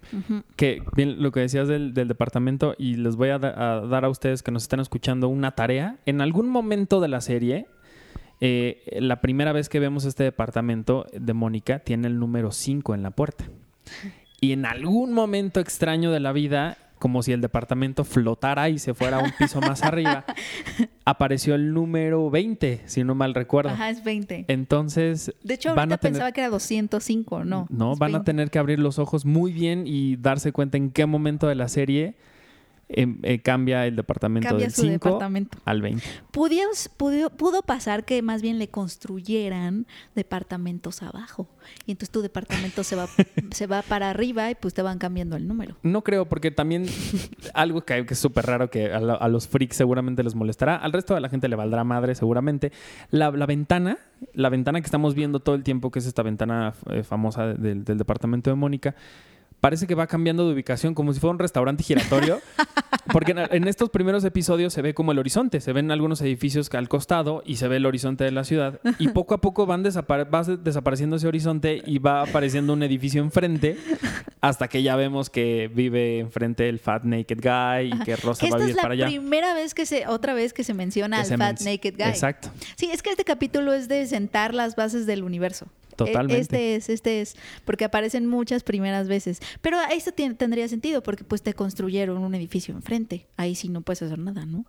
Que 0.58 0.82
bien 0.94 1.22
lo 1.24 1.32
que 1.32 1.40
decías 1.40 1.70
del, 1.70 1.94
del 1.94 2.10
departamento 2.10 2.76
y 2.78 2.96
les 2.96 3.16
voy 3.16 3.30
a, 3.30 3.40
da- 3.40 3.78
a 3.78 3.80
dar 3.88 4.04
a 4.04 4.10
ustedes 4.10 4.44
que 4.44 4.52
nos 4.52 4.64
están 4.64 4.82
escuchando 4.82 5.30
una 5.30 5.52
tarea. 5.56 6.00
En 6.06 6.20
algún 6.20 6.50
momento 6.50 7.00
de 7.00 7.08
la 7.08 7.22
serie, 7.22 7.68
eh, 8.42 8.84
la 9.00 9.22
primera 9.22 9.52
vez 9.54 9.70
que 9.70 9.80
vemos 9.80 10.06
este 10.06 10.24
departamento 10.24 11.06
de 11.14 11.34
Mónica 11.34 11.80
tiene 11.80 12.08
el 12.08 12.20
número 12.20 12.52
5 12.52 12.94
en 12.96 13.04
la 13.04 13.12
puerta. 13.12 13.46
Y 14.42 14.52
en 14.52 14.66
algún 14.66 15.14
momento 15.14 15.60
extraño 15.60 16.12
de 16.12 16.20
la 16.20 16.32
vida, 16.34 16.78
como 17.00 17.24
si 17.24 17.32
el 17.32 17.42
departamento 17.42 18.04
flotara 18.04 18.70
y 18.70 18.80
se 18.80 18.94
fuera 18.94 19.18
a 19.18 19.24
un 19.24 19.32
piso 19.38 19.60
más 19.62 19.84
arriba, 19.84 20.26
apareció 21.06 21.56
el 21.56 21.74
número 21.74 22.30
20, 22.30 22.82
si 22.86 23.04
no 23.04 23.16
mal 23.16 23.34
recuerdo. 23.34 23.70
Ajá, 23.72 23.90
es 23.90 24.04
20. 24.04 24.46
Entonces, 24.48 25.34
De 25.44 25.54
hecho, 25.54 25.70
van 25.70 25.80
ahorita 25.92 25.96
a 25.96 25.98
tener- 26.00 26.14
pensaba 26.14 26.32
que 26.32 26.42
era 26.42 26.50
205, 26.50 27.44
no. 27.46 27.68
no, 27.70 27.96
van 27.96 28.12
a 28.12 28.18
20. 28.20 28.26
tener 28.26 28.50
que 28.52 28.60
abrir 28.60 28.80
los 28.80 29.00
ojos 29.00 29.26
muy 29.26 29.52
bien 29.54 29.84
y 29.86 30.16
darse 30.18 30.52
cuenta 30.52 30.78
en 30.78 30.92
qué 30.92 31.06
momento 31.06 31.48
de 31.48 31.56
la 31.56 31.68
serie 31.68 32.16
em, 32.88 33.18
eh, 33.24 33.40
cambia 33.42 33.86
el 33.88 33.96
departamento 33.96 34.48
Cambia 34.50 34.66
del 34.68 34.74
su 34.74 34.82
5 34.84 34.94
departamento. 35.10 35.58
al 35.66 35.82
20. 35.82 36.04
Pudió, 36.32 36.64
pudo, 36.98 37.30
pudo 37.32 37.62
pasar 37.64 38.06
que 38.06 38.22
más 38.22 38.42
bien 38.42 38.60
le 38.60 38.68
construyeran 38.70 39.88
departamentos 40.16 41.02
abajo. 41.04 41.48
Y 41.86 41.92
entonces 41.92 42.12
tu 42.12 42.22
departamento 42.22 42.84
se 42.84 42.96
va, 42.96 43.08
se 43.52 43.68
va 43.68 43.82
para 43.82 44.10
arriba 44.10 44.52
y 44.52 44.56
pues 44.56 44.74
te 44.74 44.82
van 44.82 44.98
cambiando 45.00 45.36
el 45.36 45.48
número. 45.48 45.78
No 45.84 46.04
creo, 46.04 46.26
porque 46.26 46.52
también 46.52 46.86
algo 47.54 47.82
que, 47.82 48.06
que 48.06 48.14
es 48.14 48.20
súper 48.20 48.46
raro 48.46 48.70
que 48.70 48.92
a, 48.92 49.00
la- 49.00 49.16
a 49.16 49.28
los 49.30 49.48
freaks 49.48 49.76
seguramente 49.78 50.24
les 50.24 50.36
molestará, 50.36 50.76
al 50.76 50.94
resto 50.94 51.16
de 51.16 51.22
la 51.22 51.30
gente 51.30 51.48
le 51.48 51.56
valdrá 51.56 51.84
madre 51.84 52.16
seguramente. 52.16 52.72
La, 53.10 53.32
la 53.32 53.46
ventana, 53.46 53.98
la 54.34 54.50
ventana 54.50 54.80
que 54.82 54.86
estamos 54.86 55.16
viendo 55.16 55.40
todo 55.40 55.56
el 55.56 55.64
tiempo, 55.64 55.92
que 55.92 56.00
es 56.00 56.06
esta 56.06 56.24
ventana 56.24 56.74
eh, 56.92 57.04
famosa 57.04 57.48
del, 57.48 57.84
del 57.84 57.98
departamento 57.98 58.50
de 58.50 58.56
Mónica, 58.56 58.96
parece 59.66 59.88
que 59.88 59.96
va 59.96 60.06
cambiando 60.06 60.46
de 60.48 60.54
ubicación 60.54 60.94
como 60.94 61.12
si 61.12 61.20
fuera 61.20 61.32
un 61.34 61.40
restaurante 61.40 61.84
giratorio. 61.84 62.40
Porque 63.12 63.32
en, 63.32 63.40
en 63.40 63.68
estos 63.68 63.90
primeros 63.90 64.24
episodios 64.26 64.74
se 64.74 64.82
ve 64.82 64.94
como 64.94 65.12
el 65.12 65.20
horizonte, 65.20 65.62
se 65.62 65.74
ven 65.74 65.90
algunos 65.92 66.22
edificios 66.22 66.70
al 66.74 66.88
costado 66.90 67.42
y 67.46 67.56
se 67.58 67.68
ve 67.68 67.78
el 67.78 67.86
horizonte 67.86 68.24
de 68.24 68.32
la 68.32 68.44
ciudad. 68.44 68.80
Y 69.00 69.08
poco 69.10 69.34
a 69.36 69.42
poco 69.42 69.66
van 69.66 69.84
va 69.84 70.44
desapareciendo 70.44 71.16
ese 71.16 71.28
horizonte 71.28 71.82
y 71.86 72.00
va 72.00 72.22
apareciendo 72.24 72.74
un 72.74 72.84
edificio 72.84 73.22
enfrente 73.22 73.78
hasta 74.42 74.68
que 74.68 74.84
ya 74.84 74.96
vemos 74.96 75.30
que 75.30 75.70
vive 75.74 76.20
enfrente 76.20 76.68
el 76.70 76.80
Fat 76.80 77.04
Naked 77.04 77.40
Guy 77.42 77.94
y 77.96 78.04
que 78.04 78.16
Rosa 78.16 78.46
va 78.50 78.56
a 78.56 78.60
es 78.60 78.64
vivir 78.66 78.76
la 78.76 78.82
para 78.82 78.94
allá. 78.94 79.08
primera 79.08 79.54
vez 79.54 79.74
que 79.74 79.86
se, 79.86 80.08
otra 80.08 80.34
vez 80.34 80.54
que 80.54 80.64
se 80.64 80.74
menciona 80.74 81.18
Que 81.18 81.22
al 81.22 81.28
se 81.28 81.38
Fat 81.38 81.62
men- 81.62 81.74
Naked 81.74 81.96
Guy. 81.98 82.10
Exacto. 82.10 82.50
Sí, 82.76 82.90
es 82.92 83.02
que 83.02 83.10
este 83.12 83.24
capítulo 83.24 83.74
es 83.74 83.88
de 83.88 84.06
sentar 84.08 84.54
las 84.54 84.76
bases 84.76 85.06
del 85.06 85.24
universo. 85.24 85.68
Totalmente. 85.96 86.38
E- 86.38 86.42
Este 86.42 86.76
es, 86.76 86.90
este 86.90 87.22
es, 87.22 87.36
porque 87.66 87.86
aparecen 87.86 88.28
muchas 88.28 88.64
primeras 88.64 89.08
veces. 89.08 89.40
Pero 89.62 89.78
esto 89.92 90.12
tiene- 90.12 90.36
tendría 90.36 90.68
sentido 90.68 91.02
porque 91.04 91.24
pues 91.24 91.42
te 91.42 91.54
construyeron 91.54 92.18
un 92.18 92.36
edificio 92.36 92.74
enfrente. 92.76 93.28
Ahí 93.38 93.56
sí 93.56 93.70
no 93.70 93.82
puedes 93.82 94.02
hacer 94.02 94.20
nada, 94.20 94.46
¿no? 94.46 94.66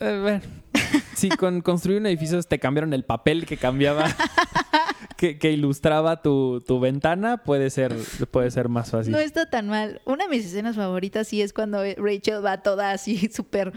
Eh, 0.00 0.18
bueno, 0.20 0.40
si 1.14 1.28
con 1.28 1.60
construir 1.60 2.00
un 2.00 2.06
edificio 2.06 2.42
te 2.42 2.58
cambiaron 2.58 2.92
el 2.92 3.04
papel 3.04 3.46
que 3.46 3.56
cambiaba, 3.56 4.06
que, 5.16 5.38
que 5.38 5.52
ilustraba 5.52 6.22
tu, 6.22 6.60
tu 6.66 6.80
ventana, 6.80 7.36
puede 7.44 7.70
ser, 7.70 7.94
puede 8.32 8.50
ser 8.50 8.68
más 8.68 8.90
fácil. 8.90 9.12
No 9.12 9.20
está 9.20 9.48
tan 9.48 9.68
mal. 9.68 10.00
Una 10.04 10.24
de 10.24 10.30
mis 10.30 10.44
escenas 10.44 10.74
favoritas 10.74 11.28
sí 11.28 11.40
es 11.40 11.52
cuando 11.52 11.82
Rachel 11.96 12.44
va 12.44 12.62
toda 12.62 12.90
así 12.90 13.30
súper 13.32 13.72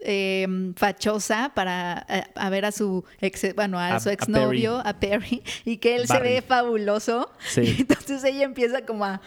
eh, 0.00 0.46
fachosa 0.76 1.52
para 1.54 2.06
eh, 2.08 2.22
a 2.34 2.50
ver 2.50 2.64
a 2.64 2.72
su 2.72 3.04
ex, 3.20 3.54
bueno, 3.54 3.78
a, 3.78 3.96
A- 3.96 4.00
su 4.00 4.10
exnovio, 4.10 4.80
a 4.84 4.98
Perry, 5.00 5.42
y 5.64 5.78
que 5.78 5.96
él 5.96 6.06
se 6.06 6.18
ve 6.20 6.42
fabuloso. 6.42 7.30
Sí. 7.46 7.62
Y 7.62 7.80
entonces 7.82 8.22
ella 8.24 8.44
empieza 8.44 8.84
como 8.86 9.04
a 9.04 9.20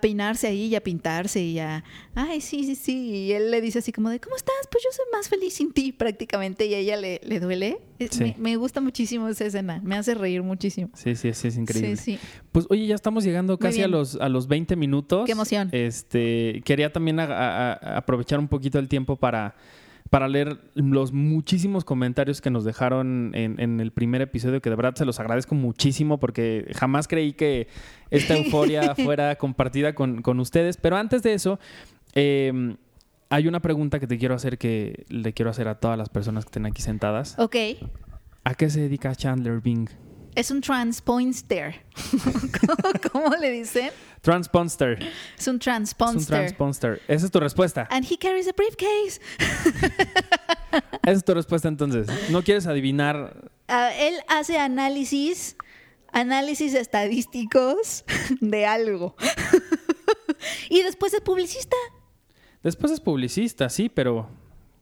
peinarse 0.00 0.46
ahí 0.46 0.66
y 0.66 0.74
a 0.74 0.82
pintarse 0.82 1.40
y 1.40 1.58
a, 1.58 1.84
ay, 2.14 2.40
sí, 2.40 2.64
sí, 2.64 2.74
sí. 2.74 3.10
Y 3.10 3.32
él 3.32 3.50
le 3.50 3.60
dice 3.60 3.78
así 3.80 3.92
como 3.92 4.10
de, 4.10 4.20
¿cómo 4.20 4.36
estás? 4.36 4.54
Pues 4.70 4.82
yo 4.84 4.90
soy 4.92 5.04
más 5.12 5.28
feliz 5.28 5.54
sin 5.54 5.72
ti 5.72 5.92
prácticamente. 5.92 6.66
Y 6.66 6.74
a 6.74 6.78
ella 6.78 6.96
le, 6.96 7.20
le 7.24 7.40
duele. 7.40 7.78
Sí. 8.10 8.34
Me, 8.38 8.50
me 8.50 8.56
gusta 8.56 8.80
muchísimo 8.80 9.28
esa 9.28 9.44
escena. 9.46 9.80
Me 9.84 9.96
hace 9.96 10.14
reír 10.14 10.42
muchísimo. 10.42 10.90
Sí, 10.94 11.14
sí, 11.16 11.32
sí, 11.32 11.48
es 11.48 11.56
increíble. 11.56 11.96
Sí, 11.96 12.16
sí. 12.16 12.18
Pues 12.52 12.66
oye, 12.70 12.86
ya 12.86 12.94
estamos 12.94 13.24
llegando 13.24 13.58
casi 13.58 13.82
a 13.82 13.88
los, 13.88 14.16
a 14.16 14.28
los 14.28 14.48
20 14.48 14.76
minutos. 14.76 15.26
Qué 15.26 15.32
emoción. 15.32 15.68
Este, 15.72 16.62
quería 16.64 16.92
también 16.92 17.20
a- 17.20 17.24
a- 17.24 17.72
a- 17.72 17.96
aprovechar 17.98 18.38
un 18.38 18.48
poquito 18.48 18.78
el 18.78 18.88
tiempo 18.88 19.16
para, 19.16 19.54
para 20.10 20.28
leer 20.28 20.58
los 20.74 21.12
muchísimos 21.12 21.84
comentarios 21.84 22.40
que 22.40 22.50
nos 22.50 22.64
dejaron 22.64 23.32
en, 23.34 23.58
en 23.60 23.80
el 23.80 23.90
primer 23.92 24.22
episodio, 24.22 24.60
que 24.62 24.70
de 24.70 24.76
verdad 24.76 24.94
se 24.94 25.04
los 25.04 25.18
agradezco 25.18 25.54
muchísimo 25.54 26.18
porque 26.18 26.70
jamás 26.76 27.08
creí 27.08 27.32
que 27.32 27.66
esta 28.10 28.36
euforia 28.36 28.94
fuera 28.94 29.34
compartida 29.36 29.94
con, 29.94 30.22
con 30.22 30.38
ustedes. 30.40 30.76
Pero 30.76 30.96
antes 30.96 31.22
de 31.22 31.34
eso, 31.34 31.58
eh, 32.14 32.76
hay 33.28 33.48
una 33.48 33.60
pregunta 33.60 33.98
que 34.00 34.06
te 34.06 34.18
quiero 34.18 34.34
hacer 34.34 34.58
que 34.58 35.04
le 35.08 35.32
quiero 35.32 35.50
hacer 35.50 35.68
a 35.68 35.80
todas 35.80 35.98
las 35.98 36.08
personas 36.08 36.44
que 36.44 36.48
estén 36.48 36.66
aquí 36.66 36.82
sentadas. 36.82 37.38
Ok. 37.38 37.56
¿A 38.44 38.54
qué 38.54 38.70
se 38.70 38.80
dedica 38.80 39.14
Chandler 39.14 39.60
Bing? 39.60 39.88
Es 40.36 40.50
un 40.50 40.60
transponster. 40.60 41.82
¿Cómo, 42.60 42.76
cómo 43.12 43.36
le 43.36 43.50
dicen? 43.50 43.90
Transponster. 44.20 44.98
Es 45.02 45.02
un 45.02 45.08
Es 45.38 45.48
un 45.48 45.58
transponster. 45.58 46.36
transponster. 46.38 47.02
Esa 47.08 47.26
es 47.26 47.32
tu 47.32 47.40
respuesta. 47.40 47.88
And 47.90 48.04
he 48.04 48.18
carries 48.18 48.46
a 48.46 48.52
briefcase. 48.52 49.20
Esa 51.02 51.12
es 51.12 51.24
tu 51.24 51.32
respuesta 51.34 51.68
entonces. 51.68 52.06
¿No 52.30 52.42
quieres 52.42 52.66
adivinar? 52.66 53.50
Ah, 53.66 53.90
él 53.98 54.14
hace 54.28 54.58
análisis, 54.58 55.56
análisis 56.12 56.74
estadísticos 56.74 58.04
de 58.40 58.66
algo. 58.66 59.16
y 60.68 60.82
después 60.82 61.14
es 61.14 61.22
publicista. 61.22 61.76
Después 62.66 62.90
es 62.90 62.98
publicista, 62.98 63.68
sí, 63.68 63.88
pero, 63.88 64.28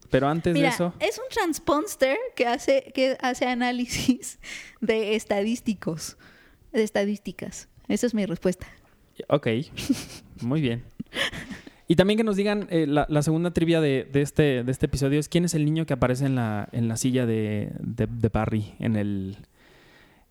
pero 0.08 0.26
antes 0.26 0.54
Mira, 0.54 0.68
de 0.68 0.74
eso. 0.74 0.94
es 1.00 1.18
un 1.18 1.26
transponster 1.28 2.16
que 2.34 2.46
hace, 2.46 2.90
que 2.94 3.18
hace 3.20 3.46
análisis 3.46 4.38
de 4.80 5.16
estadísticos, 5.16 6.16
de 6.72 6.82
estadísticas. 6.82 7.68
Esa 7.86 8.06
es 8.06 8.14
mi 8.14 8.24
respuesta. 8.24 8.66
Ok, 9.28 9.48
muy 10.40 10.62
bien. 10.62 10.82
Y 11.86 11.96
también 11.96 12.16
que 12.16 12.24
nos 12.24 12.36
digan, 12.36 12.68
eh, 12.70 12.86
la, 12.86 13.04
la 13.10 13.20
segunda 13.20 13.50
trivia 13.50 13.82
de, 13.82 14.08
de 14.10 14.22
este, 14.22 14.64
de 14.64 14.72
este 14.72 14.86
episodio 14.86 15.20
es 15.20 15.28
quién 15.28 15.44
es 15.44 15.52
el 15.52 15.66
niño 15.66 15.84
que 15.84 15.92
aparece 15.92 16.24
en 16.24 16.36
la, 16.36 16.70
en 16.72 16.88
la 16.88 16.96
silla 16.96 17.26
de, 17.26 17.70
de, 17.80 18.06
de 18.06 18.28
Barry, 18.30 18.76
en 18.78 18.96
el... 18.96 19.36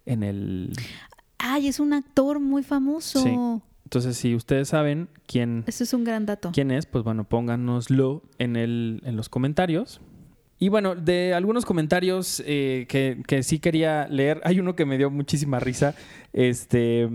En 0.08 0.24
el... 0.24 0.74
Ay, 1.38 1.68
es 1.68 1.80
un 1.80 1.94
actor 1.94 2.40
muy 2.40 2.64
famoso. 2.64 3.22
Sí. 3.22 3.38
Entonces, 3.94 4.18
si 4.18 4.34
ustedes 4.34 4.70
saben 4.70 5.08
quién, 5.28 5.64
Eso 5.68 5.84
es 5.84 5.94
un 5.94 6.04
gran 6.04 6.26
dato. 6.26 6.50
quién 6.52 6.72
es, 6.72 6.88
pues 6.88 7.04
bueno, 7.04 7.26
pónganoslo 7.26 8.24
en, 8.40 8.56
el, 8.56 9.04
en 9.06 9.16
los 9.16 9.30
comentarios. 9.30 10.02
Y 10.58 10.70
bueno, 10.70 10.96
de 10.96 11.36
algunos 11.36 11.64
comentarios 11.64 12.42
eh, 12.48 12.88
que, 12.90 13.22
que 13.28 13.44
sí 13.44 13.60
quería 13.60 14.08
leer, 14.08 14.42
hay 14.46 14.60
uno 14.60 14.76
que 14.76 14.88
me 14.88 14.98
dio 14.98 15.12
muchísima 15.12 15.60
risa, 15.60 15.94
este, 16.34 17.08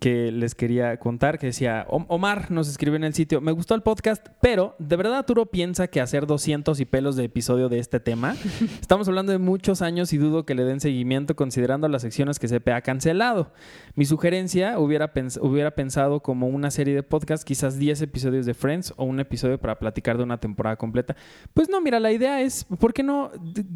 que 0.00 0.30
les 0.32 0.54
quería 0.54 0.96
contar, 0.98 1.38
que 1.38 1.46
decía, 1.46 1.86
"O- 1.88 2.04
Omar 2.08 2.50
nos 2.50 2.68
escribió 2.68 2.96
en 2.96 3.04
el 3.04 3.14
sitio, 3.14 3.40
me 3.40 3.52
gustó 3.52 3.74
el 3.74 3.82
podcast, 3.82 4.26
pero 4.40 4.74
¿de 4.78 4.96
verdad 4.96 5.18
Arturo 5.18 5.46
piensa 5.46 5.86
que 5.86 6.00
hacer 6.00 6.26
200 6.26 6.80
y 6.80 6.84
pelos 6.84 7.16
de 7.16 7.24
episodio 7.24 7.68
de 7.68 7.78
este 7.78 8.00
tema? 8.00 8.34
Estamos 8.80 9.06
hablando 9.08 9.32
de 9.32 9.38
muchos 9.38 9.80
años 9.80 10.12
y 10.12 10.18
dudo 10.18 10.44
que 10.44 10.54
le 10.54 10.64
den 10.64 10.80
seguimiento 10.80 11.36
considerando 11.36 11.88
las 11.88 12.02
secciones 12.02 12.38
que 12.38 12.48
CP 12.48 12.72
ha 12.72 12.82
cancelado. 12.82 13.52
Mi 13.94 14.04
sugerencia 14.04 14.78
hubiera, 14.78 15.14
pens- 15.14 15.38
hubiera 15.40 15.74
pensado 15.74 16.20
como 16.20 16.48
una 16.48 16.70
serie 16.70 16.94
de 16.94 17.02
podcast, 17.04 17.44
quizás 17.44 17.78
10 17.78 18.02
episodios 18.02 18.44
de 18.46 18.54
Friends 18.54 18.92
o 18.96 19.04
un 19.04 19.20
episodio 19.20 19.58
para 19.58 19.78
platicar 19.78 20.16
de 20.18 20.24
una 20.24 20.38
temporada 20.38 20.76
completa. 20.76 21.14
Pues 21.54 21.68
no, 21.68 21.80
mira, 21.80 22.00
la 22.00 22.10
idea 22.12 22.40
es, 22.42 22.64
¿por 22.64 22.92
qué 22.92 23.02
no? 23.02 23.30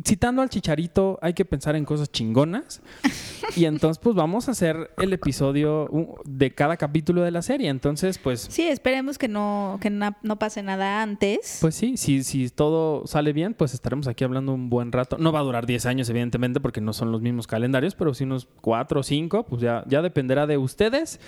Citando 0.05 0.43
al 0.43 0.49
chicharito, 0.49 1.19
hay 1.23 1.35
que 1.35 1.45
pensar 1.45 1.77
en 1.77 1.85
cosas 1.85 2.11
chingonas. 2.11 2.83
Y 3.57 3.65
entonces, 3.65 3.99
pues 3.99 4.15
vamos 4.15 4.47
a 4.49 4.51
hacer 4.53 4.88
el 4.97 5.13
episodio 5.13 5.89
de 6.25 6.55
cada 6.55 6.77
capítulo 6.77 7.23
de 7.23 7.31
la 7.31 7.43
serie. 7.43 7.69
Entonces, 7.69 8.19
pues, 8.19 8.41
Sí, 8.51 8.67
esperemos 8.67 9.19
que 9.19 9.29
no, 9.29 9.79
que 9.81 9.91
na- 9.91 10.17
no 10.23 10.39
pase 10.39 10.63
nada 10.63 11.03
antes. 11.03 11.59
pues 11.61 11.75
sí, 11.75 11.97
si, 11.97 12.25
si 12.25 12.49
todo 12.49 13.07
sale 13.07 13.33
bien, 13.33 13.55
pues 13.55 13.75
estaremos 13.75 14.09
aquí 14.09 14.25
hablando 14.25 14.53
un 14.55 14.71
buen 14.71 14.91
rato. 14.93 15.19
No 15.19 15.31
va 15.33 15.41
a 15.41 15.43
durar 15.43 15.67
10 15.67 15.87
años, 15.87 16.09
evidentemente, 16.11 16.61
porque 16.61 16.81
no 16.81 16.93
son 16.93 17.13
los 17.13 17.21
mismos 17.21 17.47
calendarios, 17.47 17.95
pero 17.95 18.15
sí 18.15 18.25
unos 18.25 18.49
4 18.61 19.01
o 19.01 19.03
5, 19.03 19.45
pues 19.47 19.63
ya, 19.63 19.85
ya 19.87 20.03
dependerá 20.03 20.47
de 20.47 20.59
ustedes 20.59 21.21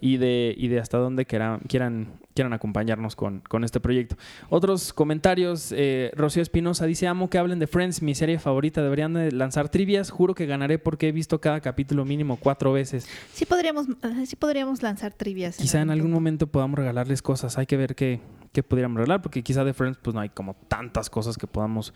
y 0.00 0.16
de, 0.16 0.54
y 0.56 0.68
de 0.68 0.80
hasta 0.80 0.98
dónde 0.98 1.26
quieran, 1.26 1.60
quieran, 1.68 2.08
quieran 2.34 2.52
acompañarnos 2.52 3.16
con, 3.16 3.40
con 3.48 3.64
este 3.64 3.80
proyecto. 3.80 4.16
Otros 4.48 4.92
comentarios, 4.92 5.72
eh, 5.76 6.12
Rocío 6.16 6.42
Espinosa 6.42 6.86
dice, 6.86 7.06
amo 7.06 7.30
que 7.30 7.38
hablen 7.38 7.58
de 7.58 7.66
Friends, 7.66 8.02
mi 8.02 8.14
serie 8.14 8.38
favorita, 8.38 8.82
deberían 8.82 9.14
de 9.14 9.32
lanzar 9.32 9.68
trivias, 9.68 10.10
juro 10.10 10.34
que 10.34 10.46
ganaré 10.46 10.78
porque 10.78 11.08
he 11.08 11.12
visto 11.12 11.40
cada 11.40 11.60
capítulo 11.60 12.04
mínimo 12.04 12.36
cuatro 12.36 12.72
veces. 12.72 13.08
Sí 13.32 13.44
podríamos, 13.44 13.86
eh, 13.88 14.26
sí 14.26 14.36
podríamos 14.36 14.82
lanzar 14.82 15.12
trivias. 15.12 15.56
Quizá 15.56 15.80
en 15.80 15.90
algún 15.90 16.10
momento 16.10 16.46
podamos 16.46 16.78
regalarles 16.78 17.22
cosas. 17.22 17.58
Hay 17.58 17.66
que 17.66 17.76
ver 17.76 17.94
qué, 17.94 18.20
qué 18.52 18.62
podríamos 18.62 18.96
regalar, 18.98 19.22
porque 19.22 19.42
quizá 19.42 19.64
de 19.64 19.74
Friends 19.74 19.98
pues 20.02 20.14
no 20.14 20.20
hay 20.20 20.28
como 20.28 20.54
tantas 20.68 21.10
cosas 21.10 21.36
que 21.36 21.46
podamos 21.46 21.92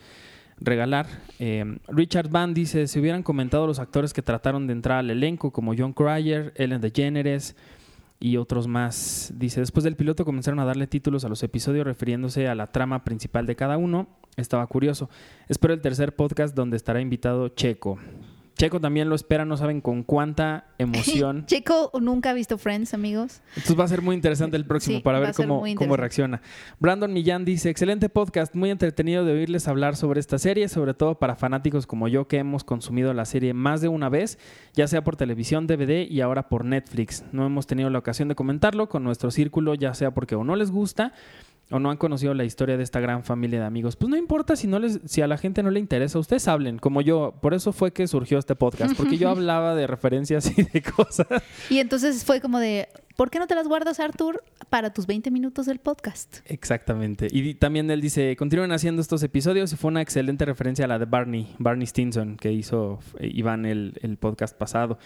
regalar. 0.59 1.07
Eh, 1.39 1.79
Richard 1.89 2.29
Van 2.29 2.55
dice, 2.55 2.87
si 2.87 3.01
hubieran 3.01 3.23
comentado 3.23 3.67
los 3.67 3.79
actores 3.79 4.13
que 4.13 4.23
trataron 4.23 4.67
de 4.67 4.73
entrar 4.73 4.99
al 4.99 5.11
elenco, 5.11 5.51
como 5.51 5.75
John 5.77 5.93
Cryer, 5.93 6.53
Ellen 6.57 6.81
DeGeneres 6.81 7.57
y 8.23 8.37
otros 8.37 8.69
más. 8.69 9.33
Dice, 9.37 9.61
después 9.61 9.83
del 9.83 9.97
piloto 9.97 10.25
comenzaron 10.25 10.61
a 10.61 10.65
darle 10.65 10.87
títulos 10.87 11.25
a 11.25 11.29
los 11.29 11.43
episodios 11.43 11.85
refiriéndose 11.85 12.47
a 12.47 12.55
la 12.55 12.69
trama 12.69 13.03
principal 13.05 13.47
de 13.47 13.57
cada 13.57 13.77
uno. 13.77 14.07
Estaba 14.37 14.67
curioso. 14.69 15.11
Espero 15.49 15.75
el 15.75 15.81
tercer 15.81 16.15
podcast 16.15 16.55
donde 16.55 16.77
estará 16.77 17.01
invitado 17.01 17.49
Checo. 17.49 17.99
Checo 18.57 18.81
también 18.81 19.09
lo 19.09 19.15
espera, 19.15 19.45
no 19.45 19.57
saben 19.57 19.81
con 19.81 20.03
cuánta 20.03 20.67
emoción. 20.79 21.47
Checo 21.47 21.91
nunca 22.01 22.31
ha 22.31 22.35
visto 22.35 22.59
Friends, 22.59 22.95
amigos. 22.95 23.41
Entonces 23.51 23.79
va 23.79 23.85
a 23.85 23.89
ser 23.89 24.03
muy 24.03 24.15
interesante 24.15 24.57
el 24.57 24.67
próximo 24.67 24.99
Sí, 24.99 25.03
para 25.03 25.21
ver 25.21 25.35
cómo, 25.35 25.65
cómo 25.77 25.97
reacciona. 25.97 26.43
Brandon 26.79 27.13
Millán 27.13 27.45
dice, 27.45 27.71
excelente 27.71 28.09
podcast, 28.09 28.55
muy 28.55 28.71
entretenido 28.71 29.25
de 29.25 29.33
oírles 29.33 29.69
hablar 29.69 29.97
sobre 29.97 30.21
esta 30.21 30.39
serie, 30.39 30.69
sobre 30.69 30.95
todo 30.95 31.19
para 31.19 31.37
fanáticos 31.37 31.87
como 31.87 32.09
yo 32.09 32.29
que 32.29 32.39
hemos 32.39 32.65
consumido 32.65 33.13
la 33.15 33.25
serie 33.25 33.55
más 33.55 33.81
de 33.81 33.89
una 33.89 34.09
vez, 34.09 34.39
ya 34.75 34.87
sea 34.87 35.03
por 35.05 35.17
televisión, 35.17 35.67
DVD 35.67 36.07
y 36.09 36.21
ahora 36.21 36.49
por 36.49 36.65
Netflix. 36.65 37.25
No 37.33 37.47
hemos 37.47 37.67
tenido 37.67 37.91
la 37.91 37.99
ocasión 37.99 38.29
de 38.29 38.35
comentarlo 38.35 38.89
con 38.89 39.05
nuestro 39.05 39.31
círculo, 39.31 39.75
ya 39.75 39.95
sea 39.95 40.13
porque 40.13 40.35
o 40.35 40.45
no 40.45 40.57
les 40.57 40.71
gusta 40.71 41.13
o 41.71 41.79
no 41.79 41.91
han 41.91 41.97
conocido 41.97 42.35
la 42.35 42.45
historia 42.45 42.77
de 42.77 42.83
esta 42.83 43.01
gran 43.01 43.25
familia 43.25 43.61
de 43.61 43.67
amigos. 43.67 43.97
Pues 43.97 44.11
no 44.11 44.17
importa 44.17 44.57
si 44.57 44.67
no 44.67 44.79
les, 44.79 45.01
si 45.07 45.23
a 45.23 45.27
la 45.27 45.39
gente 45.39 45.63
no 45.63 45.71
le 45.71 45.81
interesa, 45.81 46.19
ustedes 46.19 46.47
hablen, 46.49 46.79
como 46.79 47.01
yo. 47.01 47.35
Por 47.41 47.55
eso 47.55 47.73
fue 47.73 47.93
que 47.93 48.07
surgió 48.07 48.39
este 48.39 48.55
podcast, 48.55 48.95
porque 48.97 49.17
yo 49.17 49.29
hablaba 49.31 49.75
de 49.75 49.87
referencias 49.87 50.57
y 50.57 50.63
de 50.65 50.83
cosas. 50.83 51.27
Y 51.71 51.79
entonces 51.79 52.25
fue 52.25 52.41
como 52.41 52.59
de, 52.59 52.89
¿por 53.17 53.31
qué 53.31 53.39
no 53.39 53.47
te 53.47 53.55
las 53.55 53.69
guardas, 53.69 54.01
Arthur, 54.01 54.45
para 54.69 54.93
tus 54.93 55.07
20 55.07 55.31
minutos 55.31 55.67
del 55.67 55.79
podcast? 55.79 56.39
Exactamente. 56.45 57.29
Y 57.31 57.55
también 57.55 57.91
él 57.91 58.01
dice, 58.01 58.37
continúen 58.37 58.73
haciendo 58.73 59.01
estos 59.01 59.23
episodios 59.23 59.73
y 59.73 59.77
fue 59.77 59.89
una 59.89 60.03
excelente 60.03 60.45
referencia 60.45 60.85
a 60.85 60.89
la 60.89 60.99
de 60.99 61.07
Barney, 61.07 61.55
Barney 61.59 61.87
Stinson, 61.87 62.37
que 62.37 62.53
hizo 62.53 62.99
Iván 63.21 63.65
el, 63.65 63.99
el 64.03 64.19
podcast 64.19 64.57
pasado. 64.57 64.99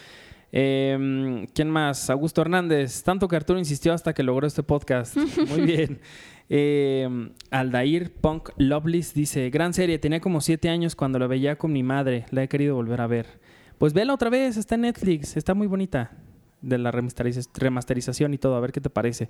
Eh, 0.53 1.47
¿Quién 1.55 1.71
más? 1.71 2.09
Augusto 2.11 2.41
Hernández. 2.41 3.03
Tanto 3.03 3.29
que 3.29 3.37
Arturo 3.37 3.59
insistió 3.59 3.93
hasta 3.93 4.13
que 4.15 4.23
logró 4.23 4.47
este 4.47 4.63
podcast. 4.63 5.17
Muy 5.49 5.61
bien. 5.63 6.01
Eh, 6.49 7.31
Aldair 7.51 8.13
Punk 8.13 8.51
Loveless 8.57 9.13
dice, 9.15 9.51
gran 9.51 9.75
serie, 9.75 9.99
tenía 9.99 10.21
como 10.21 10.41
siete 10.41 10.69
años 10.69 10.95
cuando 10.95 11.19
la 11.19 11.27
veía 11.27 11.57
con 11.57 11.73
mi 11.73 11.83
madre, 11.83 12.27
la 12.31 12.45
he 12.45 12.49
querido 12.49 12.77
volver 12.77 13.01
a 13.01 13.07
ver. 13.07 13.27
Pues 13.79 13.93
vela 13.93 14.15
otra 14.15 14.31
vez, 14.31 14.57
está 14.57 14.77
en 14.77 14.83
Netflix, 14.83 15.37
está 15.37 15.55
muy 15.55 15.67
bonita 15.67 16.13
de 16.63 16.79
la 16.79 16.91
remasteriz- 16.93 17.49
remasterización 17.55 18.33
y 18.33 18.39
todo, 18.39 18.55
a 18.57 18.61
ver 18.61 18.73
qué 18.73 18.81
te 18.81 18.89
parece. 18.91 19.29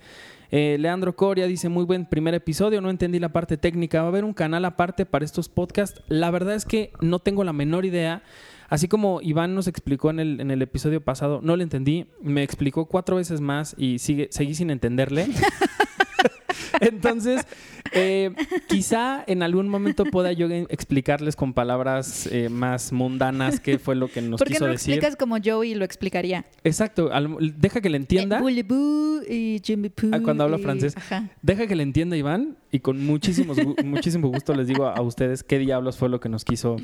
Eh, 0.51 0.77
Leandro 0.79 1.17
Coria 1.17 1.47
dice, 1.47 1.69
muy 1.71 1.85
buen 1.85 2.05
primer 2.07 2.35
episodio, 2.35 2.81
no 2.83 2.91
entendí 2.91 3.19
la 3.19 3.31
parte 3.31 3.57
técnica, 3.57 4.01
va 4.03 4.05
a 4.07 4.09
haber 4.11 4.25
un 4.25 4.35
canal 4.35 4.65
aparte 4.67 5.07
para 5.07 5.25
estos 5.25 5.49
podcasts. 5.49 6.03
La 6.09 6.31
verdad 6.31 6.55
es 6.55 6.65
que 6.67 6.93
no 7.01 7.19
tengo 7.19 7.45
la 7.45 7.53
menor 7.55 7.85
idea. 7.87 8.23
Así 8.69 8.89
como 8.89 9.21
Iván 9.23 9.55
nos 9.55 9.69
explicó 9.69 10.11
en 10.11 10.21
el, 10.21 10.41
en 10.41 10.51
el 10.51 10.61
episodio 10.63 11.01
pasado, 11.01 11.41
no 11.43 11.57
le 11.57 11.63
entendí, 11.65 12.07
me 12.23 12.43
explicó 12.43 12.87
cuatro 12.87 13.17
veces 13.17 13.41
más 13.41 13.75
y 13.79 13.99
sigue, 13.99 14.29
seguí 14.31 14.55
sin 14.55 14.71
entenderle. 14.71 15.27
Entonces, 16.81 17.47
eh, 17.93 18.31
quizá 18.69 19.25
en 19.27 19.43
algún 19.43 19.69
momento 19.69 20.05
pueda 20.05 20.33
yo 20.33 20.47
explicarles 20.51 21.35
con 21.35 21.55
palabras 21.55 22.29
eh, 22.31 22.49
más 22.51 22.93
mundanas 22.93 23.61
qué 23.61 23.79
fue 23.79 23.95
lo 23.95 24.09
que 24.09 24.21
nos 24.21 24.39
¿Por 24.39 24.49
qué 24.49 24.55
quiso 24.55 24.65
no 24.65 24.69
lo 24.69 24.73
decir. 24.75 24.95
explicas 24.95 25.17
como 25.17 25.37
Joey 25.43 25.75
lo 25.75 25.85
explicaría? 25.87 26.45
Exacto, 26.65 27.11
al- 27.13 27.55
deja 27.59 27.81
que 27.81 27.89
le 27.89 27.97
entienda. 27.97 28.43
Eh, 28.47 29.25
y 29.29 29.61
Jimmy 29.65 29.89
Poo 29.89 30.11
Ah, 30.13 30.21
cuando 30.23 30.45
habla 30.45 30.59
y- 30.59 30.63
francés. 30.63 30.97
Ajá. 30.97 31.31
Deja 31.41 31.67
que 31.67 31.77
le 31.77 31.83
entienda 31.83 32.17
Iván 32.17 32.59
y 32.71 32.81
con 32.81 33.03
muchísimos, 33.05 33.57
muchísimo 33.85 34.29
gusto 34.29 34.55
les 34.55 34.67
digo 34.69 34.87
a 34.87 35.01
ustedes 35.01 35.43
qué 35.43 35.59
diablos 35.59 35.97
fue 35.97 36.09
lo 36.11 36.21
que 36.21 36.29
nos 36.29 36.45
quiso 36.45 36.77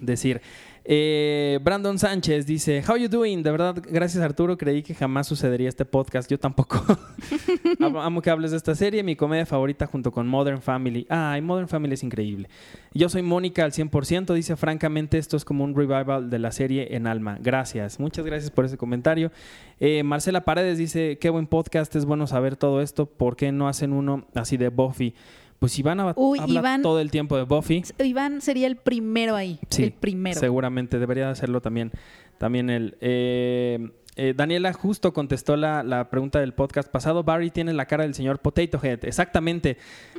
decir. 0.00 0.40
Eh, 0.86 1.58
Brandon 1.62 1.98
Sánchez 1.98 2.44
dice, 2.44 2.82
How 2.86 2.96
you 2.96 3.08
doing? 3.08 3.42
De 3.42 3.50
verdad, 3.50 3.74
gracias 3.90 4.22
Arturo, 4.22 4.58
creí 4.58 4.82
que 4.82 4.94
jamás 4.94 5.26
sucedería 5.26 5.68
este 5.68 5.86
podcast. 5.86 6.30
Yo 6.30 6.38
tampoco. 6.38 6.84
Amo- 7.80 8.02
Amo 8.02 8.20
que 8.20 8.28
hables 8.30 8.50
de 8.50 8.58
esta 8.58 8.74
serie, 8.74 9.02
mi 9.02 9.16
comedia 9.16 9.46
favorita 9.46 9.86
junto 9.86 10.12
con 10.12 10.26
Modern 10.28 10.60
Family. 10.60 11.06
Ay, 11.08 11.40
Modern 11.40 11.68
Family 11.68 11.94
es 11.94 12.02
increíble. 12.02 12.48
Yo 12.92 13.08
soy 13.08 13.22
Mónica 13.22 13.64
al 13.64 13.72
100%, 13.72 14.34
dice, 14.34 14.56
francamente, 14.56 15.16
esto 15.16 15.36
es 15.38 15.44
como 15.46 15.64
un 15.64 15.74
revival 15.74 16.28
de 16.28 16.38
la 16.38 16.52
serie 16.52 16.94
en 16.94 17.06
alma. 17.06 17.38
Gracias, 17.40 17.98
muchas 17.98 18.26
gracias 18.26 18.50
por 18.50 18.66
ese 18.66 18.76
comentario. 18.76 19.32
Eh, 19.80 20.02
Marcela 20.02 20.44
Paredes 20.44 20.76
dice, 20.76 21.18
qué 21.18 21.30
buen 21.30 21.46
podcast, 21.46 21.96
es 21.96 22.04
bueno 22.04 22.26
saber 22.26 22.56
todo 22.56 22.82
esto. 22.82 23.06
¿Por 23.06 23.36
qué 23.36 23.52
no 23.52 23.68
hacen 23.68 23.92
uno 23.94 24.26
así 24.34 24.56
de 24.58 24.68
Buffy? 24.68 25.14
Pues 25.64 25.72
si 25.72 25.82
van 25.82 25.98
a 25.98 26.12
Uy, 26.16 26.38
hablar 26.40 26.62
Iván- 26.62 26.82
todo 26.82 27.00
el 27.00 27.10
tiempo 27.10 27.38
de 27.38 27.44
Buffy. 27.44 27.82
Iván 27.98 28.42
sería 28.42 28.66
el 28.66 28.76
primero 28.76 29.34
ahí. 29.34 29.58
Sí, 29.70 29.84
el 29.84 29.92
primero. 29.92 30.38
Seguramente, 30.38 30.98
debería 30.98 31.30
hacerlo 31.30 31.62
también, 31.62 31.90
también 32.36 32.68
él. 32.68 32.98
Eh, 33.00 33.88
eh, 34.16 34.32
Daniela 34.36 34.72
justo 34.72 35.12
contestó 35.12 35.56
la, 35.56 35.82
la 35.82 36.08
pregunta 36.10 36.38
del 36.40 36.54
podcast 36.54 36.88
pasado. 36.90 37.24
Barry 37.24 37.50
tiene 37.50 37.72
la 37.72 37.86
cara 37.86 38.04
del 38.04 38.14
señor 38.14 38.38
Potato 38.38 38.78
Head. 38.82 39.04
Exactamente. 39.04 39.76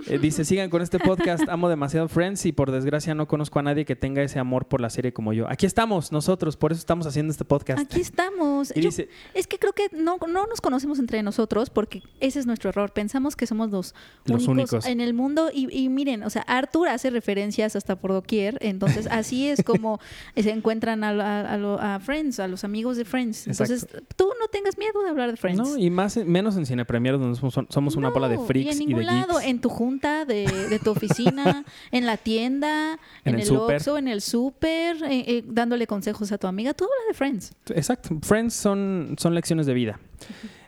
Eh, 0.07 0.17
dice, 0.21 0.43
sigan 0.43 0.69
con 0.69 0.81
este 0.81 0.99
podcast. 0.99 1.47
Amo 1.47 1.69
demasiado 1.69 2.07
Friends 2.09 2.45
y 2.45 2.51
por 2.51 2.71
desgracia 2.71 3.15
no 3.15 3.27
conozco 3.27 3.59
a 3.59 3.61
nadie 3.63 3.85
que 3.85 3.95
tenga 3.95 4.21
ese 4.21 4.37
amor 4.39 4.65
por 4.67 4.81
la 4.81 4.89
serie 4.89 5.13
como 5.13 5.31
yo. 5.33 5.49
Aquí 5.49 5.65
estamos 5.65 6.11
nosotros, 6.11 6.57
por 6.57 6.71
eso 6.73 6.79
estamos 6.79 7.07
haciendo 7.07 7.31
este 7.31 7.45
podcast. 7.45 7.79
Aquí 7.79 8.01
estamos. 8.01 8.71
Y 8.75 8.81
Yo- 8.81 8.89
dice- 8.89 9.09
es 9.33 9.47
que 9.47 9.59
creo 9.59 9.73
que 9.73 9.87
no, 9.93 10.17
no 10.27 10.45
nos 10.47 10.59
conocemos 10.61 10.99
entre 10.99 11.23
nosotros 11.23 11.69
porque 11.69 12.01
ese 12.19 12.39
es 12.39 12.45
nuestro 12.45 12.69
error. 12.71 12.91
Pensamos 12.91 13.35
que 13.35 13.47
somos 13.47 13.69
los, 13.71 13.95
Los 14.25 14.47
únicos. 14.47 14.85
en 14.85 14.99
el 14.99 15.13
mundo 15.13 15.49
y, 15.53 15.67
y 15.71 15.87
miren, 15.89 16.23
o 16.23 16.29
sea, 16.29 16.41
Arthur 16.43 16.89
hace 16.89 17.09
referencias 17.11 17.75
hasta 17.75 17.95
por 17.95 18.11
doquier, 18.11 18.57
entonces 18.61 19.07
así 19.09 19.47
es 19.47 19.63
como 19.63 19.99
se 20.35 20.49
encuentran 20.51 21.03
a, 21.03 21.09
a- 21.11 21.53
a 21.53 21.57
lo- 21.57 21.79
a 21.79 21.99
Friends, 21.99 22.39
a 22.39 22.47
los 22.47 22.63
amigos 22.63 22.97
de 22.97 23.05
Friends. 23.05 23.47
Entonces, 23.47 23.84
tú 24.15 24.31
no 24.39 24.47
tengas 24.47 24.77
miedo 24.77 25.01
de 25.03 25.09
hablar 25.09 25.31
de 25.31 25.37
Friends. 25.37 25.59
No, 25.61 25.77
y 25.77 25.89
más, 25.89 26.17
menos 26.17 26.57
en 26.57 26.65
Cine 26.65 26.85
Premier, 26.85 27.17
donde 27.17 27.39
somos, 27.39 27.59
somos 27.69 27.95
una 27.95 28.09
bola 28.09 28.27
de 28.29 28.35
No, 28.37 28.45
freaks 28.45 28.79
y 28.79 28.83
en 28.83 28.91
y, 28.91 28.93
de 28.93 29.03
lado, 29.03 29.33
geeks. 29.35 29.45
en 29.45 29.61
tu 29.61 29.69
junta 29.69 30.25
de, 30.25 30.45
de 30.69 30.79
tu 30.79 30.91
oficina, 30.91 31.65
en 31.91 32.05
la 32.05 32.17
tienda, 32.17 32.99
En 33.23 33.35
en, 33.35 33.41
el 33.41 33.47
el. 33.47 33.55
Oxxo, 33.55 33.97
en 33.97 34.07
el 34.07 34.21
súper, 34.21 34.97
eh, 35.03 35.23
eh, 35.27 35.43
dándole 35.45 35.87
consejos 35.87 36.31
a 36.31 36.37
tu 36.37 36.47
amiga. 36.47 36.73
Tú 36.73 36.85
habla 36.85 37.07
de 37.07 37.13
Friends. 37.13 37.53
Exacto. 37.69 38.17
Friends 38.21 38.53
son, 38.53 39.15
son 39.17 39.33
lecciones 39.35 39.65
de 39.65 39.73
vida. 39.73 39.99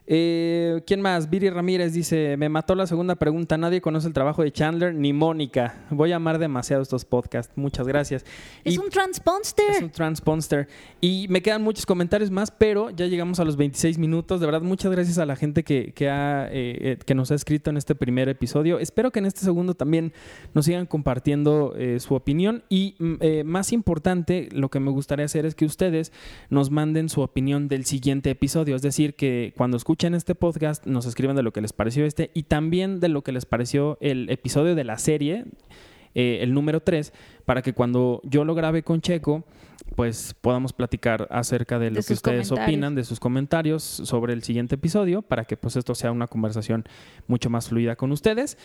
Eh, 0.09 0.81
¿Quién 0.87 1.01
más? 1.01 1.29
Viri 1.29 1.49
Ramírez 1.49 1.91
dice, 1.91 2.37
me 2.37 2.47
mató 2.47 2.75
la 2.75 2.87
segunda 2.87 3.15
pregunta. 3.15 3.57
Nadie 3.57 3.81
conoce 3.81 4.07
el 4.07 4.13
trabajo 4.13 4.41
de 4.41 4.53
Chandler 4.53 4.95
ni 4.95 5.11
Mónica. 5.11 5.85
Voy 5.89 6.13
a 6.13 6.15
amar 6.15 6.39
demasiado 6.39 6.81
estos 6.81 7.03
podcasts. 7.03 7.51
Muchas 7.57 7.85
gracias. 7.89 8.25
Es 8.63 8.75
Y 8.75 8.77
un 8.77 8.89
transponster. 8.89 9.65
es 9.69 9.81
un 9.81 9.89
transponster. 9.89 10.69
Y 11.01 11.27
me 11.29 11.41
quedan 11.41 11.61
muchos 11.61 11.85
comentarios 11.85 12.31
más, 12.31 12.51
pero 12.51 12.89
ya 12.89 13.05
llegamos 13.07 13.41
a 13.41 13.43
los 13.43 13.57
26 13.57 13.97
minutos. 13.97 14.39
De 14.39 14.45
verdad, 14.45 14.61
muchas 14.61 14.93
gracias 14.93 15.17
a 15.17 15.25
la 15.25 15.35
gente 15.35 15.63
que, 15.63 15.91
que, 15.93 16.09
ha, 16.09 16.47
eh, 16.47 16.77
eh, 16.79 16.97
que 17.05 17.13
nos 17.13 17.29
ha 17.31 17.35
escrito 17.35 17.69
en 17.69 17.75
este 17.75 17.93
primer 17.93 18.29
episodio. 18.29 18.79
Espero 18.79 19.11
que 19.11 19.19
en 19.19 19.25
este 19.25 19.41
segundo 19.41 19.73
también 19.73 20.13
nos 20.53 20.65
sigan 20.65 20.85
compartiendo 20.85 21.73
eh, 21.77 21.99
su 21.99 22.15
opinión. 22.15 22.63
Y 22.69 22.95
mm, 22.99 23.43
más 23.43 23.73
importante, 23.73 24.47
lo 24.53 24.69
que 24.69 24.79
me 24.79 24.89
gustaría 24.89 25.25
hacer 25.25 25.45
es 25.45 25.53
que 25.53 25.65
ustedes 25.65 26.13
nos 26.49 26.71
manden 26.71 27.09
su 27.09 27.19
opinión 27.19 27.67
del 27.67 27.83
siguiente 27.83 28.29
episodio. 28.29 28.77
Es 28.77 28.81
decir, 28.81 29.15
que 29.15 29.53
cuando 29.57 29.75
escuchen 29.75 29.96
este 29.99 30.35
podcast 30.35 30.85
nos 30.85 31.05
escriban 31.05 31.35
de 31.35 31.43
lo 31.43 31.51
que 31.51 31.61
les 31.61 31.73
pareció 31.73 32.05
este 32.05 32.31
y 32.33 32.43
también 32.43 32.99
de 32.99 33.09
lo 33.09 33.23
que 33.23 33.31
les 33.31 33.45
pareció 33.45 33.97
el 33.99 34.29
episodio 34.29 34.75
de 34.75 34.83
la 34.83 34.97
serie, 34.97 35.45
eh, 36.13 36.39
el 36.41 36.53
número 36.53 36.81
3, 36.81 37.13
para 37.45 37.61
que 37.61 37.73
cuando 37.73 38.21
yo 38.23 38.45
lo 38.45 38.55
grabe 38.55 38.83
con 38.83 39.01
Checo, 39.01 39.43
pues 39.95 40.35
podamos 40.39 40.73
platicar 40.73 41.27
acerca 41.31 41.79
de 41.79 41.89
lo 41.89 41.97
De 41.97 42.03
que 42.03 42.13
ustedes 42.13 42.51
opinan, 42.51 42.95
de 42.95 43.03
sus 43.03 43.19
comentarios 43.19 43.83
sobre 43.83 44.33
el 44.33 44.43
siguiente 44.43 44.75
episodio, 44.75 45.21
para 45.21 45.45
que 45.45 45.57
pues 45.57 45.75
esto 45.75 45.95
sea 45.95 46.11
una 46.11 46.27
conversación 46.27 46.85
mucho 47.27 47.49
más 47.49 47.69
fluida 47.69 47.95
con 47.95 48.11
ustedes. 48.11 48.57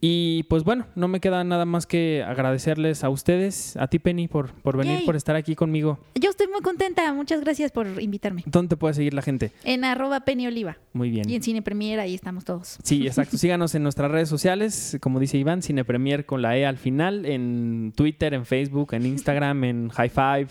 Y 0.00 0.44
pues 0.44 0.62
bueno, 0.62 0.86
no 0.94 1.08
me 1.08 1.18
queda 1.18 1.42
nada 1.42 1.64
más 1.64 1.86
que 1.86 2.22
agradecerles 2.24 3.02
a 3.02 3.08
ustedes, 3.08 3.76
a 3.76 3.88
ti 3.88 3.98
Penny, 3.98 4.28
por, 4.28 4.52
por 4.52 4.76
venir, 4.76 4.98
Yay. 4.98 5.06
por 5.06 5.16
estar 5.16 5.34
aquí 5.34 5.56
conmigo. 5.56 5.98
Yo 6.14 6.30
estoy 6.30 6.46
muy 6.46 6.60
contenta. 6.60 7.12
Muchas 7.12 7.40
gracias 7.40 7.72
por 7.72 8.00
invitarme. 8.00 8.44
¿Dónde 8.46 8.76
puede 8.76 8.94
seguir 8.94 9.12
la 9.14 9.22
gente? 9.22 9.50
En 9.64 9.84
arroba 9.84 10.20
Penny 10.20 10.46
Oliva. 10.46 10.78
Muy 10.92 11.10
bien. 11.10 11.28
Y 11.28 11.34
en 11.34 11.42
Cine 11.42 11.62
Premier, 11.62 11.98
ahí 11.98 12.14
estamos 12.14 12.44
todos. 12.44 12.78
Sí, 12.84 13.06
exacto. 13.06 13.36
Síganos 13.38 13.74
en 13.74 13.82
nuestras 13.82 14.10
redes 14.10 14.28
sociales, 14.28 14.98
como 15.00 15.18
dice 15.18 15.36
Iván, 15.36 15.62
Cine 15.62 15.84
Premier 15.84 16.26
con 16.26 16.42
la 16.42 16.56
E 16.56 16.64
al 16.64 16.76
final, 16.78 17.26
en 17.26 17.92
Twitter, 17.96 18.34
en 18.34 18.46
Facebook, 18.46 18.94
en 18.94 19.04
Instagram, 19.04 19.64
en 19.64 19.88
High 19.88 20.10
Five, 20.10 20.48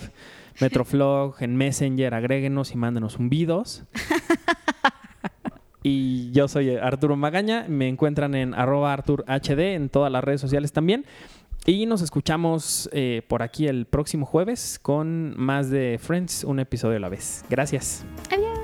Metroflog, 0.60 1.36
en 1.42 1.56
Messenger, 1.56 2.14
agréguenos 2.14 2.74
y 2.74 2.78
mándenos 2.78 3.18
un 3.18 3.30
vidos. 3.30 3.84
Y 5.84 6.32
yo 6.32 6.48
soy 6.48 6.76
Arturo 6.76 7.16
Magaña, 7.16 7.66
me 7.68 7.88
encuentran 7.88 8.36
en 8.36 8.54
arroba 8.54 8.94
ArturHD 8.94 9.76
en 9.76 9.90
todas 9.90 10.12
las 10.12 10.24
redes 10.24 10.42
sociales 10.42 10.72
también. 10.74 11.06
Y 11.66 11.86
nos 11.86 12.02
escuchamos 12.02 12.90
eh, 12.94 13.24
por 13.28 13.44
aquí 13.44 13.68
el 13.68 13.86
próximo 13.86 14.26
jueves 14.26 14.80
con 14.82 15.38
más 15.38 15.70
de 15.70 16.00
Friends, 16.02 16.44
un 16.46 16.60
episodio 16.60 16.98
a 16.98 17.00
la 17.00 17.10
vez. 17.10 17.44
Gracias. 17.50 18.06
Adiós. 18.32 18.57